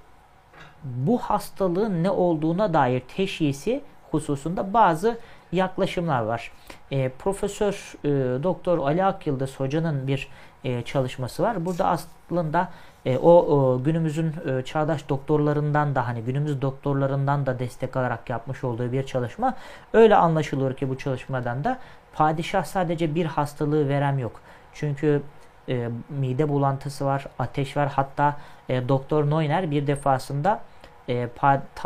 bu 0.84 1.17
hastalığın 1.17 2.03
ne 2.03 2.10
olduğuna 2.10 2.73
dair 2.73 2.99
teşhisi 2.99 3.81
hususunda 4.12 4.73
bazı 4.73 5.17
yaklaşımlar 5.51 6.21
var. 6.21 6.51
E, 6.91 7.10
Profesör 7.10 7.93
e, 8.03 8.43
Doktor 8.43 8.77
Ali 8.77 9.03
Akyıldız 9.03 9.60
hocanın 9.60 10.07
bir 10.07 10.27
e, 10.63 10.82
çalışması 10.82 11.43
var. 11.43 11.65
Burada 11.65 11.88
aslında 11.88 12.69
e, 13.06 13.17
o, 13.17 13.32
o 13.32 13.84
günümüzün 13.84 14.34
e, 14.45 14.65
çağdaş 14.65 15.10
doktorlarından 15.10 15.95
da 15.95 16.08
hani 16.08 16.21
günümüz 16.21 16.62
doktorlarından 16.62 17.45
da 17.45 17.60
destek 17.60 17.97
alarak 17.97 18.30
yapmış 18.30 18.63
olduğu 18.63 18.91
bir 18.91 19.06
çalışma. 19.06 19.56
Öyle 19.93 20.15
anlaşılıyor 20.15 20.74
ki 20.74 20.89
bu 20.89 20.97
çalışmadan 20.97 21.63
da 21.63 21.78
padişah 22.13 22.63
sadece 22.63 23.15
bir 23.15 23.26
hastalığı 23.26 23.89
verem 23.89 24.19
yok. 24.19 24.41
Çünkü 24.74 25.21
e, 25.69 25.89
mide 26.10 26.50
bulantısı 26.50 27.06
var, 27.06 27.26
ateş 27.39 27.78
var. 27.78 27.89
Hatta 27.95 28.38
e, 28.69 28.89
Doktor 28.89 29.30
Neuner 29.30 29.71
bir 29.71 29.88
defasında 29.88 30.62
e, 31.10 31.28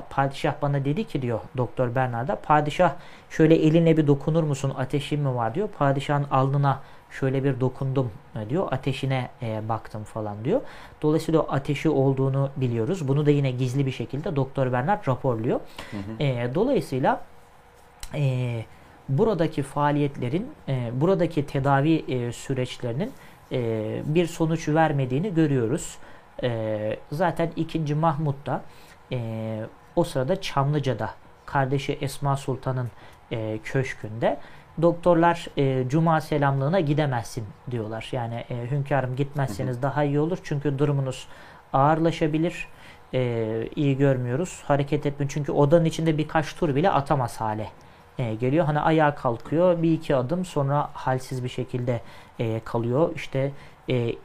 padişah 0.10 0.54
bana 0.62 0.86
dedi 0.86 1.04
ki 1.04 1.22
diyor 1.22 1.40
Doktor 1.58 1.96
Bernard'a 1.96 2.36
padişah 2.36 2.94
şöyle 3.30 3.56
elinle 3.56 3.98
bir 3.98 4.08
dokunur 4.08 4.44
musun 4.44 4.74
ateşin 4.78 5.20
mi 5.20 5.36
var 5.36 5.56
diyor. 5.56 5.70
Padişahın 5.80 6.26
alnına 6.32 6.80
şöyle 7.20 7.44
bir 7.44 7.60
dokundum 7.60 8.12
e, 8.36 8.50
diyor. 8.50 8.68
Ateşine 8.72 9.30
e, 9.42 9.70
baktım 9.70 10.04
falan 10.04 10.46
diyor. 10.46 10.62
Dolayısıyla 11.02 11.40
o 11.40 11.52
ateşi 11.52 11.90
olduğunu 11.90 12.50
biliyoruz. 12.58 13.08
Bunu 13.08 13.26
da 13.26 13.32
yine 13.32 13.52
gizli 13.52 13.86
bir 13.86 13.92
şekilde 13.92 14.36
Doktor 14.36 14.72
Bernard 14.72 15.08
raporluyor. 15.08 15.60
E, 16.20 16.56
dolayısıyla 16.56 17.22
e, 18.14 18.66
buradaki 19.10 19.64
faaliyetlerin, 19.64 20.52
e, 20.68 20.92
buradaki 20.94 21.46
tedavi 21.46 22.06
e, 22.08 22.32
süreçlerinin 22.32 23.12
e, 23.52 24.02
bir 24.06 24.28
sonuç 24.28 24.70
vermediğini 24.70 25.34
görüyoruz. 25.34 25.98
E, 26.44 27.00
zaten 27.12 27.52
2. 27.56 27.96
Mahmut 27.96 28.46
da 28.46 28.62
e, 29.12 29.60
o 29.96 30.04
sırada 30.04 30.42
Çamlıca'da 30.42 31.10
kardeşi 31.46 31.94
Esma 31.94 32.38
Sultan'ın 32.38 32.90
e, 33.32 33.60
köşkünde 33.64 34.38
doktorlar 34.82 35.48
e, 35.58 35.90
cuma 35.90 36.22
selamlığına 36.22 36.80
gidemezsin 36.80 37.46
diyorlar. 37.72 38.10
Yani 38.12 38.36
e, 38.50 38.72
hünkârım 38.72 39.16
gitmezseniz 39.16 39.82
daha 39.82 40.04
iyi 40.04 40.20
olur 40.20 40.38
çünkü 40.44 40.80
durumunuz 40.80 41.28
ağırlaşabilir. 41.74 42.68
E, 43.14 43.70
iyi 43.76 43.98
görmüyoruz. 43.98 44.64
Hareket 44.68 45.06
etme 45.06 45.26
çünkü 45.30 45.52
odanın 45.52 45.86
içinde 45.86 46.18
birkaç 46.18 46.56
tur 46.56 46.76
bile 46.76 46.90
atamaz 46.90 47.42
hale 47.42 47.68
e, 48.20 48.36
geliyor. 48.36 48.66
Hani 48.66 48.80
ayağa 48.80 49.16
kalkıyor 49.16 49.82
bir 49.82 49.92
iki 49.92 50.16
adım 50.16 50.46
sonra 50.46 50.90
halsiz 50.94 51.44
bir 51.44 51.50
şekilde 51.50 52.02
e, 52.40 52.60
kalıyor. 52.60 53.12
İşte 53.16 53.52
e, 53.90 54.16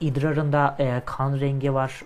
idrarında 0.00 0.76
e, 0.78 1.02
kan 1.06 1.40
rengi 1.40 1.74
var. 1.74 2.02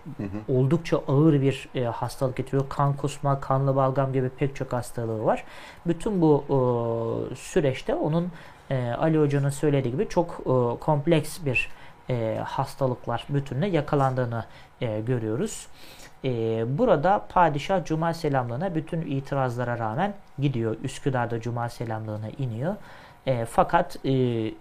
Oldukça 0.49 1.01
ağır 1.09 1.41
bir 1.41 1.69
e, 1.75 1.85
hastalık 1.85 2.37
getiriyor. 2.37 2.69
Kan 2.69 2.97
kusma, 2.97 3.41
kanlı 3.41 3.77
balgam 3.77 4.13
gibi 4.13 4.29
pek 4.29 4.57
çok 4.57 4.73
hastalığı 4.73 5.25
var. 5.25 5.45
Bütün 5.87 6.21
bu 6.21 6.45
e, 6.49 7.35
süreçte 7.35 7.95
onun 7.95 8.33
e, 8.71 8.91
Ali 8.91 9.19
Hoca'nın 9.19 9.51
söylediği 9.51 9.93
gibi 9.93 10.09
çok 10.09 10.31
e, 10.41 10.79
kompleks 10.81 11.45
bir 11.45 11.69
e, 12.11 12.41
hastalıklar 12.45 13.27
bütününe 13.29 13.69
yakalandığını 13.69 14.45
e, 14.81 15.01
görüyoruz. 15.01 15.67
E, 16.25 16.31
burada 16.79 17.27
padişah 17.29 17.85
Cuma 17.85 18.15
selamlığına 18.15 18.75
bütün 18.75 19.01
itirazlara 19.01 19.79
rağmen 19.79 20.15
gidiyor. 20.39 20.77
Üsküdar'da 20.83 21.41
Cuma 21.41 21.69
selamlığına 21.69 22.29
iniyor. 22.39 22.75
E, 23.27 23.45
fakat 23.45 24.07
e, 24.07 24.11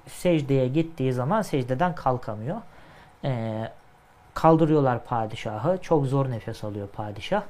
secdeye 0.08 0.68
gittiği 0.68 1.14
zaman 1.14 1.42
secdeden 1.42 1.96
kalkamıyor. 1.96 2.58
E, 3.24 3.62
kaldırıyorlar 4.34 5.04
padişahı. 5.04 5.78
Çok 5.82 6.06
zor 6.06 6.32
nefes 6.32 6.64
alıyor 6.64 6.88
padişah. 6.88 7.44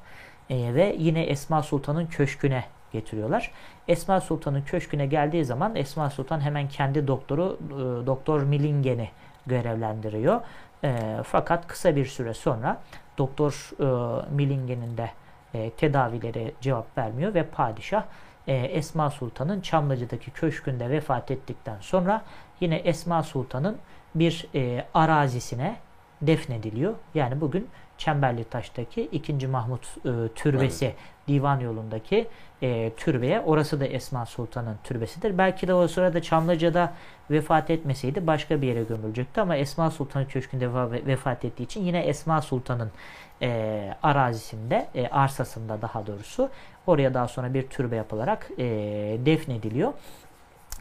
E, 0.49 0.73
ve 0.73 0.95
yine 0.99 1.23
Esma 1.23 1.63
Sultan'ın 1.63 2.05
köşküne 2.05 2.65
getiriyorlar. 2.91 3.51
Esma 3.87 4.21
Sultan'ın 4.21 4.61
köşküne 4.61 5.05
geldiği 5.05 5.45
zaman 5.45 5.75
Esma 5.75 6.09
Sultan 6.09 6.39
hemen 6.39 6.67
kendi 6.67 7.07
doktoru 7.07 7.59
e, 7.69 8.05
Doktor 8.05 8.41
Milingen'i 8.41 9.09
görevlendiriyor. 9.47 10.41
E, 10.83 11.17
fakat 11.23 11.67
kısa 11.67 11.95
bir 11.95 12.05
süre 12.05 12.33
sonra 12.33 12.81
Doktor 13.17 13.71
e, 13.79 13.85
Milingen'in 14.31 14.97
de 14.97 15.09
e, 15.53 15.69
tedavileri 15.69 16.53
cevap 16.61 16.97
vermiyor 16.97 17.33
ve 17.33 17.43
padişah 17.43 18.03
e, 18.47 18.53
Esma 18.53 19.09
Sultan'ın 19.09 19.61
Çamlıca'daki 19.61 20.31
köşkünde 20.31 20.89
vefat 20.89 21.31
ettikten 21.31 21.77
sonra 21.81 22.21
yine 22.59 22.75
Esma 22.75 23.23
Sultan'ın 23.23 23.77
bir 24.15 24.47
e, 24.55 24.85
arazisine 24.93 25.75
defnediliyor. 26.21 26.93
Yani 27.15 27.41
bugün 27.41 27.67
Çemberli 27.97 28.43
Taş'taki 28.43 29.01
2. 29.01 29.47
Mahmut 29.47 29.85
e, 30.05 30.11
türbesi 30.35 30.93
divan 31.27 31.59
yolundaki 31.59 32.27
e, 32.61 32.91
türbeye 32.97 33.41
orası 33.41 33.79
da 33.79 33.85
Esma 33.85 34.25
Sultan'ın 34.25 34.77
türbesidir. 34.83 35.37
Belki 35.37 35.67
de 35.67 35.73
o 35.73 35.87
sırada 35.87 36.21
Çamlıca'da 36.21 36.93
vefat 37.31 37.69
etmeseydi 37.69 38.27
başka 38.27 38.61
bir 38.61 38.67
yere 38.67 38.83
gömülecekti 38.83 39.41
ama 39.41 39.55
Esma 39.55 39.91
Sultan'ın 39.91 40.25
köşkünde 40.25 40.73
ve- 40.73 41.05
vefat 41.05 41.45
ettiği 41.45 41.63
için 41.63 41.83
yine 41.83 41.99
Esma 41.99 42.41
Sultan'ın 42.41 42.91
e, 43.41 43.93
arazisinde, 44.03 44.87
e, 44.95 45.07
arsasında 45.07 45.81
daha 45.81 46.07
doğrusu 46.07 46.49
oraya 46.87 47.13
daha 47.13 47.27
sonra 47.27 47.53
bir 47.53 47.67
türbe 47.67 47.95
yapılarak 47.95 48.49
e, 48.57 48.63
defnediliyor. 49.25 49.93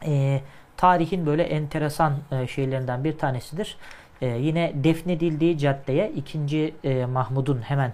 E, 0.07 0.41
tarihin 0.77 1.27
böyle 1.27 1.43
enteresan 1.43 2.15
e, 2.33 2.47
şeylerinden 2.47 3.05
bir 3.05 3.19
tanesidir. 3.19 3.77
E, 4.23 4.27
yine 4.27 4.73
defnedildiği 4.75 5.59
caddeye 5.59 6.13
2. 6.17 6.75
E, 6.85 7.07
Mahmud'un 7.07 7.59
hemen 7.59 7.93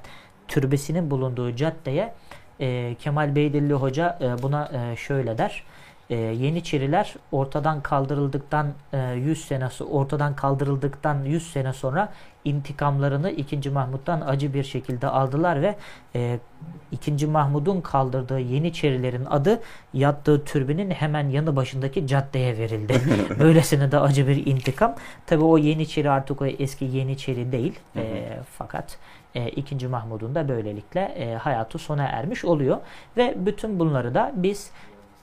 türbesinin 0.49 1.11
bulunduğu 1.11 1.57
caddeye 1.57 2.15
e, 2.61 2.95
Kemal 2.99 3.35
Beydilli 3.35 3.75
Hoca 3.75 4.19
e, 4.21 4.43
buna 4.43 4.71
e, 4.73 4.97
şöyle 4.97 5.39
der. 5.39 5.65
E, 6.11 6.17
Yeniçeriler 6.17 7.15
ortadan 7.33 7.81
kaldırıldıktan 7.83 8.73
e, 8.93 9.13
100 9.13 9.45
senesi 9.45 9.85
ortadan 9.85 10.37
kaldırıldıktan 10.37 11.25
100 11.25 11.53
sene 11.53 11.73
sonra 11.73 12.13
intikamlarını 12.45 13.31
2. 13.31 13.71
Mahmut'tan 13.71 14.21
acı 14.21 14.55
bir 14.55 14.65
şekilde 14.65 15.07
aldılar 15.07 15.63
ve 15.63 15.77
e, 16.15 16.39
2. 16.93 17.27
Mahmud'un 17.27 17.81
kaldırdığı 17.81 18.41
Yeniçerilerin 18.41 19.25
adı 19.25 19.61
yattığı 19.95 20.45
türbinin 20.45 20.91
hemen 20.91 21.29
yanı 21.29 21.57
başındaki 21.57 22.07
caddeye 22.07 22.59
verildi. 22.59 23.01
Böylesine 23.39 23.93
de 23.93 23.99
acı 23.99 24.29
bir 24.29 24.47
intikam. 24.47 24.95
Tabi 25.27 25.45
o 25.45 25.59
Yeniçeri 25.59 26.11
artık 26.11 26.43
o 26.43 26.47
eski 26.47 26.85
Yeniçeri 26.85 27.53
değil. 27.53 27.79
E, 27.97 28.39
fakat 28.59 28.99
e, 29.35 29.49
2. 29.49 29.89
Mahmud'un 29.89 30.35
da 30.35 30.49
böylelikle 30.49 31.01
e, 31.01 31.35
hayatı 31.35 31.79
sona 31.79 32.05
ermiş 32.05 32.45
oluyor. 32.45 32.79
Ve 33.17 33.35
bütün 33.37 33.79
bunları 33.79 34.15
da 34.15 34.33
biz 34.35 34.71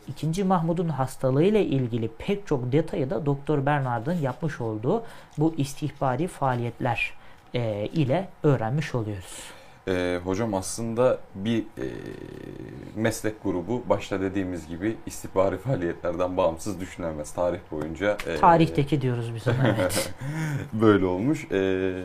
2. 0.08 0.44
Mahmud'un 0.44 0.90
hastalığıyla 0.90 1.60
ilgili 1.60 2.08
pek 2.08 2.48
çok 2.48 2.72
detayı 2.72 3.10
da 3.10 3.26
Doktor 3.26 3.66
Bernard'ın 3.66 4.18
yapmış 4.18 4.62
olduğu 4.62 5.04
bu 5.38 5.54
istihbari 5.58 6.28
faaliyetler 6.28 7.14
e, 7.54 7.86
ile 7.86 8.30
öğrenmiş 8.44 8.96
oluyoruz. 8.96 9.58
Ee, 9.88 10.20
hocam 10.24 10.54
aslında 10.54 11.18
bir 11.36 11.60
e, 11.60 11.86
meslek 12.96 13.44
grubu 13.44 13.84
başta 13.90 14.22
dediğimiz 14.22 14.68
gibi 14.68 14.98
istihbari 15.06 15.58
faaliyetlerden 15.58 16.38
bağımsız 16.38 16.80
düşünemez. 16.80 17.32
Tarih 17.32 17.60
boyunca 17.72 18.18
e, 18.28 18.36
Tarihteki 18.36 19.02
diyoruz 19.02 19.36
biz 19.36 19.48
ona. 19.48 19.76
Evet. 19.80 20.14
böyle 20.74 21.06
olmuş. 21.06 21.48
Ee, 21.52 22.04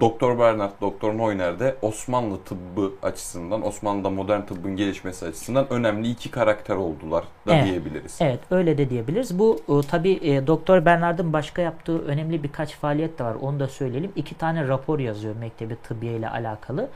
Doktor 0.00 0.38
Bernard, 0.38 0.72
Doktor 0.80 1.18
Neuner 1.18 1.58
de 1.58 1.76
Osmanlı 1.82 2.38
tıbbı 2.44 2.92
açısından, 3.02 3.66
Osmanlı'da 3.66 4.10
modern 4.10 4.40
tıbbın 4.40 4.76
gelişmesi 4.76 5.26
açısından 5.26 5.72
önemli 5.72 6.10
iki 6.10 6.30
karakter 6.30 6.76
oldular 6.76 7.24
da 7.46 7.54
Evet. 7.54 7.64
diyebiliriz. 7.66 8.18
Evet 8.20 8.40
öyle 8.50 8.78
de 8.78 8.90
diyebiliriz. 8.90 9.38
Bu 9.38 9.60
e, 9.68 9.86
tabi 9.88 10.12
e, 10.12 10.46
Doktor 10.46 10.84
Bernard'ın 10.84 11.32
başka 11.32 11.62
yaptığı 11.62 12.04
önemli 12.04 12.42
birkaç 12.42 12.74
faaliyet 12.76 13.18
de 13.18 13.24
var. 13.24 13.34
Onu 13.34 13.60
da 13.60 13.68
söyleyelim. 13.68 14.12
İki 14.16 14.34
tane 14.34 14.68
rapor 14.68 14.98
yazıyor 14.98 15.36
Mektebi 15.36 15.76
Tıbbiye 15.76 16.16
ile 16.16 16.28
alakalı. 16.28 16.88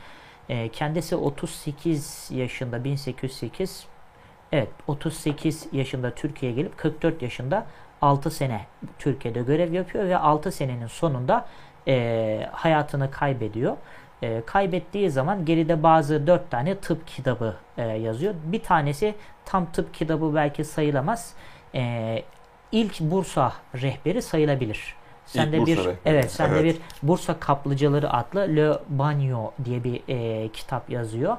E, 0.49 0.69
kendisi 0.69 1.15
38 1.15 2.29
yaşında 2.33 2.83
1808 2.83 3.85
evet 4.51 4.69
38 4.87 5.67
yaşında 5.71 6.11
Türkiye'ye 6.11 6.55
gelip 6.55 6.77
44 6.77 7.21
yaşında 7.21 7.65
6 8.01 8.31
sene 8.31 8.61
Türkiye'de 8.99 9.41
görev 9.41 9.73
yapıyor 9.73 10.05
ve 10.05 10.17
6 10.17 10.51
senenin 10.51 10.87
sonunda 10.87 11.45
e, 11.89 12.47
hayatını 12.51 13.11
kaybediyor. 13.11 13.77
E, 14.21 14.41
kaybettiği 14.45 15.09
zaman 15.09 15.45
geride 15.45 15.83
bazı 15.83 16.27
dört 16.27 16.51
tane 16.51 16.75
tıp 16.75 17.07
kitabı 17.07 17.55
e, 17.77 17.81
yazıyor. 17.83 18.33
Bir 18.43 18.63
tanesi 18.63 19.15
tam 19.45 19.71
tıp 19.71 19.93
kitabı 19.93 20.35
belki 20.35 20.63
sayılamaz. 20.63 21.33
E, 21.75 22.23
ilk 22.71 22.99
Bursa 22.99 23.53
rehberi 23.75 24.21
sayılabilir. 24.21 24.95
Sende 25.25 25.59
Bursa 25.59 25.71
bir 25.71 25.77
rehberi, 25.77 25.95
evet 26.05 26.31
sende 26.31 26.59
evet. 26.59 26.75
bir 26.75 27.07
Bursa 27.07 27.39
kaplıcaları 27.39 28.13
adlı 28.13 28.55
Le 28.55 28.73
Bagno 28.89 29.51
diye 29.65 29.83
bir 29.83 30.01
e, 30.07 30.49
kitap 30.49 30.89
yazıyor. 30.89 31.37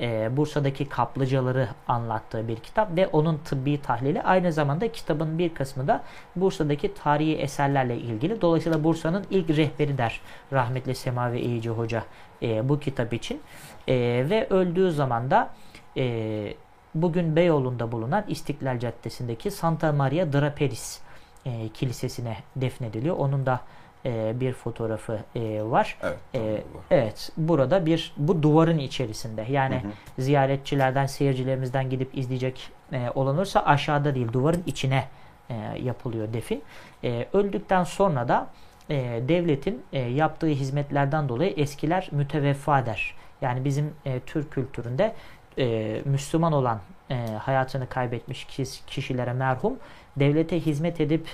E, 0.00 0.36
Bursa'daki 0.36 0.88
kaplıcaları 0.88 1.68
anlattığı 1.88 2.48
bir 2.48 2.56
kitap 2.56 2.96
ve 2.96 3.06
onun 3.06 3.38
tıbbi 3.38 3.82
tahlili 3.82 4.22
aynı 4.22 4.52
zamanda 4.52 4.92
kitabın 4.92 5.38
bir 5.38 5.54
kısmı 5.54 5.88
da 5.88 6.02
Bursa'daki 6.36 6.94
tarihi 6.94 7.36
eserlerle 7.36 7.96
ilgili. 7.96 8.40
Dolayısıyla 8.40 8.84
Bursa'nın 8.84 9.24
ilk 9.30 9.50
rehberi 9.50 9.98
der 9.98 10.20
rahmetli 10.52 10.94
Semavi 10.94 11.38
Eyici 11.38 11.70
Hoca 11.70 12.04
e, 12.42 12.68
bu 12.68 12.80
kitap 12.80 13.12
için. 13.12 13.40
E, 13.88 13.94
ve 14.30 14.46
öldüğü 14.50 14.92
zaman 14.92 15.30
da 15.30 15.50
e, 15.96 16.54
bugün 16.94 17.36
Beyoğlu'nda 17.36 17.92
bulunan 17.92 18.24
İstiklal 18.28 18.78
Caddesi'ndeki 18.78 19.50
Santa 19.50 19.92
Maria 19.92 20.32
Draperis 20.32 21.00
e, 21.46 21.68
kilisesine 21.68 22.36
defnediliyor. 22.56 23.16
Onun 23.16 23.46
da 23.46 23.60
e, 24.06 24.40
bir 24.40 24.52
fotoğrafı 24.52 25.18
e, 25.36 25.62
var. 25.62 25.98
Evet. 26.02 26.18
E, 26.34 26.62
evet, 26.90 27.32
burada 27.36 27.86
bir 27.86 28.12
bu 28.16 28.42
duvarın 28.42 28.78
içerisinde. 28.78 29.46
Yani 29.50 29.74
Hı 29.74 29.88
hı. 29.88 30.22
ziyaretçilerden, 30.22 31.06
seyircilerimizden 31.06 31.90
gidip 31.90 32.18
izleyecek 32.18 32.70
e, 32.92 33.10
olan 33.14 33.36
olursa 33.36 33.60
aşağıda 33.60 34.14
değil, 34.14 34.32
duvarın 34.32 34.62
içine 34.66 35.04
e, 35.50 35.54
yapılıyor 35.82 36.32
defin. 36.32 36.62
E, 37.04 37.26
öldükten 37.32 37.84
sonra 37.84 38.28
da 38.28 38.46
e, 38.90 39.22
devletin 39.28 39.82
e, 39.92 39.98
yaptığı 39.98 40.46
hizmetlerden 40.46 41.28
dolayı 41.28 41.54
eskiler 41.56 42.08
müteveffa 42.12 42.86
der. 42.86 43.14
Yani 43.42 43.64
bizim 43.64 43.94
e, 44.04 44.20
Türk 44.20 44.50
kültüründe 44.50 45.14
e, 45.58 46.00
Müslüman 46.04 46.52
olan 46.52 46.80
e, 47.10 47.14
hayatını 47.14 47.88
kaybetmiş 47.88 48.44
kişilere 48.86 49.32
merhum, 49.32 49.78
devlete 50.16 50.60
hizmet 50.60 51.00
edip 51.00 51.28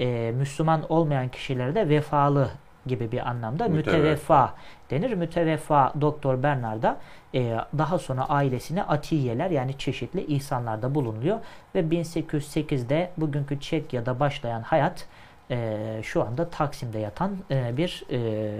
e, 0.00 0.32
Müslüman 0.36 0.84
olmayan 0.88 1.28
kişilere 1.28 1.74
de 1.74 1.88
vefalı 1.88 2.50
gibi 2.86 3.12
bir 3.12 3.28
anlamda 3.28 3.68
Müteveffa. 3.68 4.54
denir. 4.90 5.12
Müteveffa 5.14 5.92
Doktor 6.00 6.42
Bernard'a 6.42 6.96
e, 7.34 7.56
daha 7.78 7.98
sonra 7.98 8.28
ailesine 8.28 8.82
atiyeler 8.82 9.50
yani 9.50 9.78
çeşitli 9.78 10.24
ihsanlarda 10.26 10.94
bulunuyor 10.94 11.38
ve 11.74 11.80
1808'de 11.80 13.10
bünkü 13.18 13.60
Çekya'da 13.60 14.20
başlayan 14.20 14.62
hayat 14.62 15.06
e, 15.50 15.76
şu 16.02 16.22
anda 16.22 16.50
Taksim'de 16.50 16.98
yatan 16.98 17.36
e, 17.50 17.76
bir 17.76 18.04
e, 18.10 18.50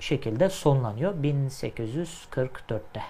şekilde 0.00 0.48
sonlanıyor 0.48 1.14
1844'te. 1.14 3.02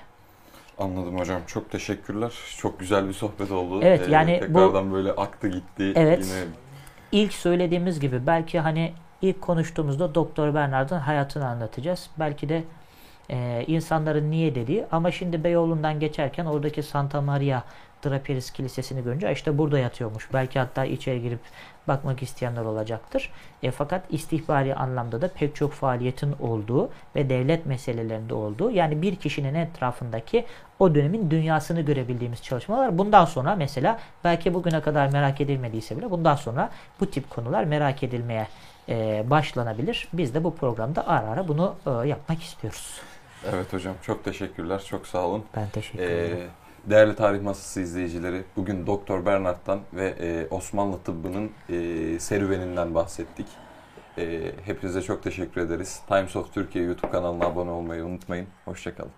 Anladım 0.78 1.18
hocam. 1.18 1.40
Çok 1.46 1.70
teşekkürler. 1.70 2.32
Çok 2.58 2.80
güzel 2.80 3.08
bir 3.08 3.12
sohbet 3.12 3.50
oldu. 3.50 3.82
Ee, 3.82 3.86
Evet, 3.86 4.08
yani 4.08 4.36
bu- 4.42 4.46
tekrardan 4.46 4.92
böyle 4.92 5.12
aktı 5.12 5.48
gitti. 5.48 5.92
Evet. 5.96 6.24
Yine 6.24 6.44
İlk 7.12 7.32
söylediğimiz 7.32 8.00
gibi 8.00 8.26
belki 8.26 8.61
hani 8.61 8.92
ilk 9.22 9.40
konuştuğumuzda 9.40 10.14
Doktor 10.14 10.55
Bernard'ın 10.55 10.98
hayatını 10.98 11.48
anlatacağız. 11.48 12.11
Belki 12.18 12.48
de 12.48 12.64
e, 13.30 13.64
insanların 13.66 14.30
niye 14.30 14.55
dediği 14.55 14.86
ama 14.92 15.11
şimdi 15.11 15.44
Beyoğlu'ndan 15.44 16.00
geçerken 16.00 16.46
oradaki 16.46 16.82
Santa 16.82 17.20
Maria 17.20 17.62
Draperis 18.05 18.50
Kilisesi'ni 18.50 19.05
görünce 19.05 19.28
"Aa, 19.28 19.30
işte 19.30 19.59
burada 19.59 19.78
yatıyormuş. 19.78 20.28
Belki 20.32 20.59
hatta 20.59 20.84
içeri 20.84 21.22
girip 21.22 21.40
bakmak 21.88 22.22
isteyenler 22.22 22.62
olacaktır. 22.64 23.30
E, 23.62 23.70
fakat 23.70 24.02
istihbari 24.11 24.74
anlamda 24.74 25.20
da 25.22 25.28
pek 25.28 25.57
çok 25.57 25.72
faaliyetin 25.72 26.34
olduğu 26.40 26.90
ve 27.16 27.28
devlet 27.30 27.66
meselelerinde 27.66 28.34
olduğu 28.34 28.70
yani 28.70 29.02
bir 29.02 29.16
kişinin 29.16 29.55
etrafındaki 29.55 30.44
o 30.78 30.94
dönemin 30.94 31.30
dünyasını 31.30 31.80
görebildiğimiz 31.80 32.42
çalışmalar. 32.42 32.98
Bundan 32.98 33.24
sonra 33.24 33.57
mesela 33.57 33.98
belki 34.24 34.55
bugüne 34.55 34.80
kadar 34.80 35.09
merak 35.12 35.40
edilmediyse 35.40 35.96
bile 35.96 36.11
bundan 36.11 36.34
sonra 36.36 36.70
bu 37.00 37.11
tip 37.11 37.30
konular 37.30 37.64
merak 37.64 38.02
edilmeye 38.02 38.48
e, 38.88 39.24
başlanabilir. 39.30 40.09
Biz 40.12 40.34
de 40.34 40.44
bu 40.44 40.55
programda 40.57 41.09
ara 41.09 41.26
ara 41.26 41.48
bunu 41.48 41.74
e, 41.86 42.09
yapmak 42.09 42.42
istiyoruz. 42.42 43.00
Evet 43.52 43.72
hocam 43.72 43.94
çok 44.02 44.24
teşekkürler. 44.24 44.82
Çok 44.90 45.07
sağ 45.07 45.18
olun. 45.26 45.44
Ben 45.57 45.68
teşekkür 45.68 45.98
Ee, 45.98 46.05
ederim. 46.26 46.48
Değerli 46.91 47.16
Tarih 47.16 47.43
Masası 47.43 47.80
izleyicileri, 47.80 48.45
bugün 48.57 48.87
Doktor 48.87 49.26
Bernard'dan 49.26 49.80
ve 49.93 50.14
e, 50.20 50.47
Osmanlı 50.51 50.99
tıbbının 50.99 51.51
e, 51.68 52.18
serüveninden 52.18 52.95
bahsettik. 52.95 53.47
E, 54.18 54.53
hepinize 54.64 55.03
çok 55.03 55.22
teşekkür 55.22 55.61
ederiz. 55.61 56.01
Times 56.09 56.37
of 56.37 56.55
Türkiye 56.55 56.85
YouTube 56.85 57.11
kanalına 57.11 57.45
abone 57.45 57.70
olmayı 57.70 58.05
unutmayın. 58.05 58.47
Hoşçakalın. 58.64 59.12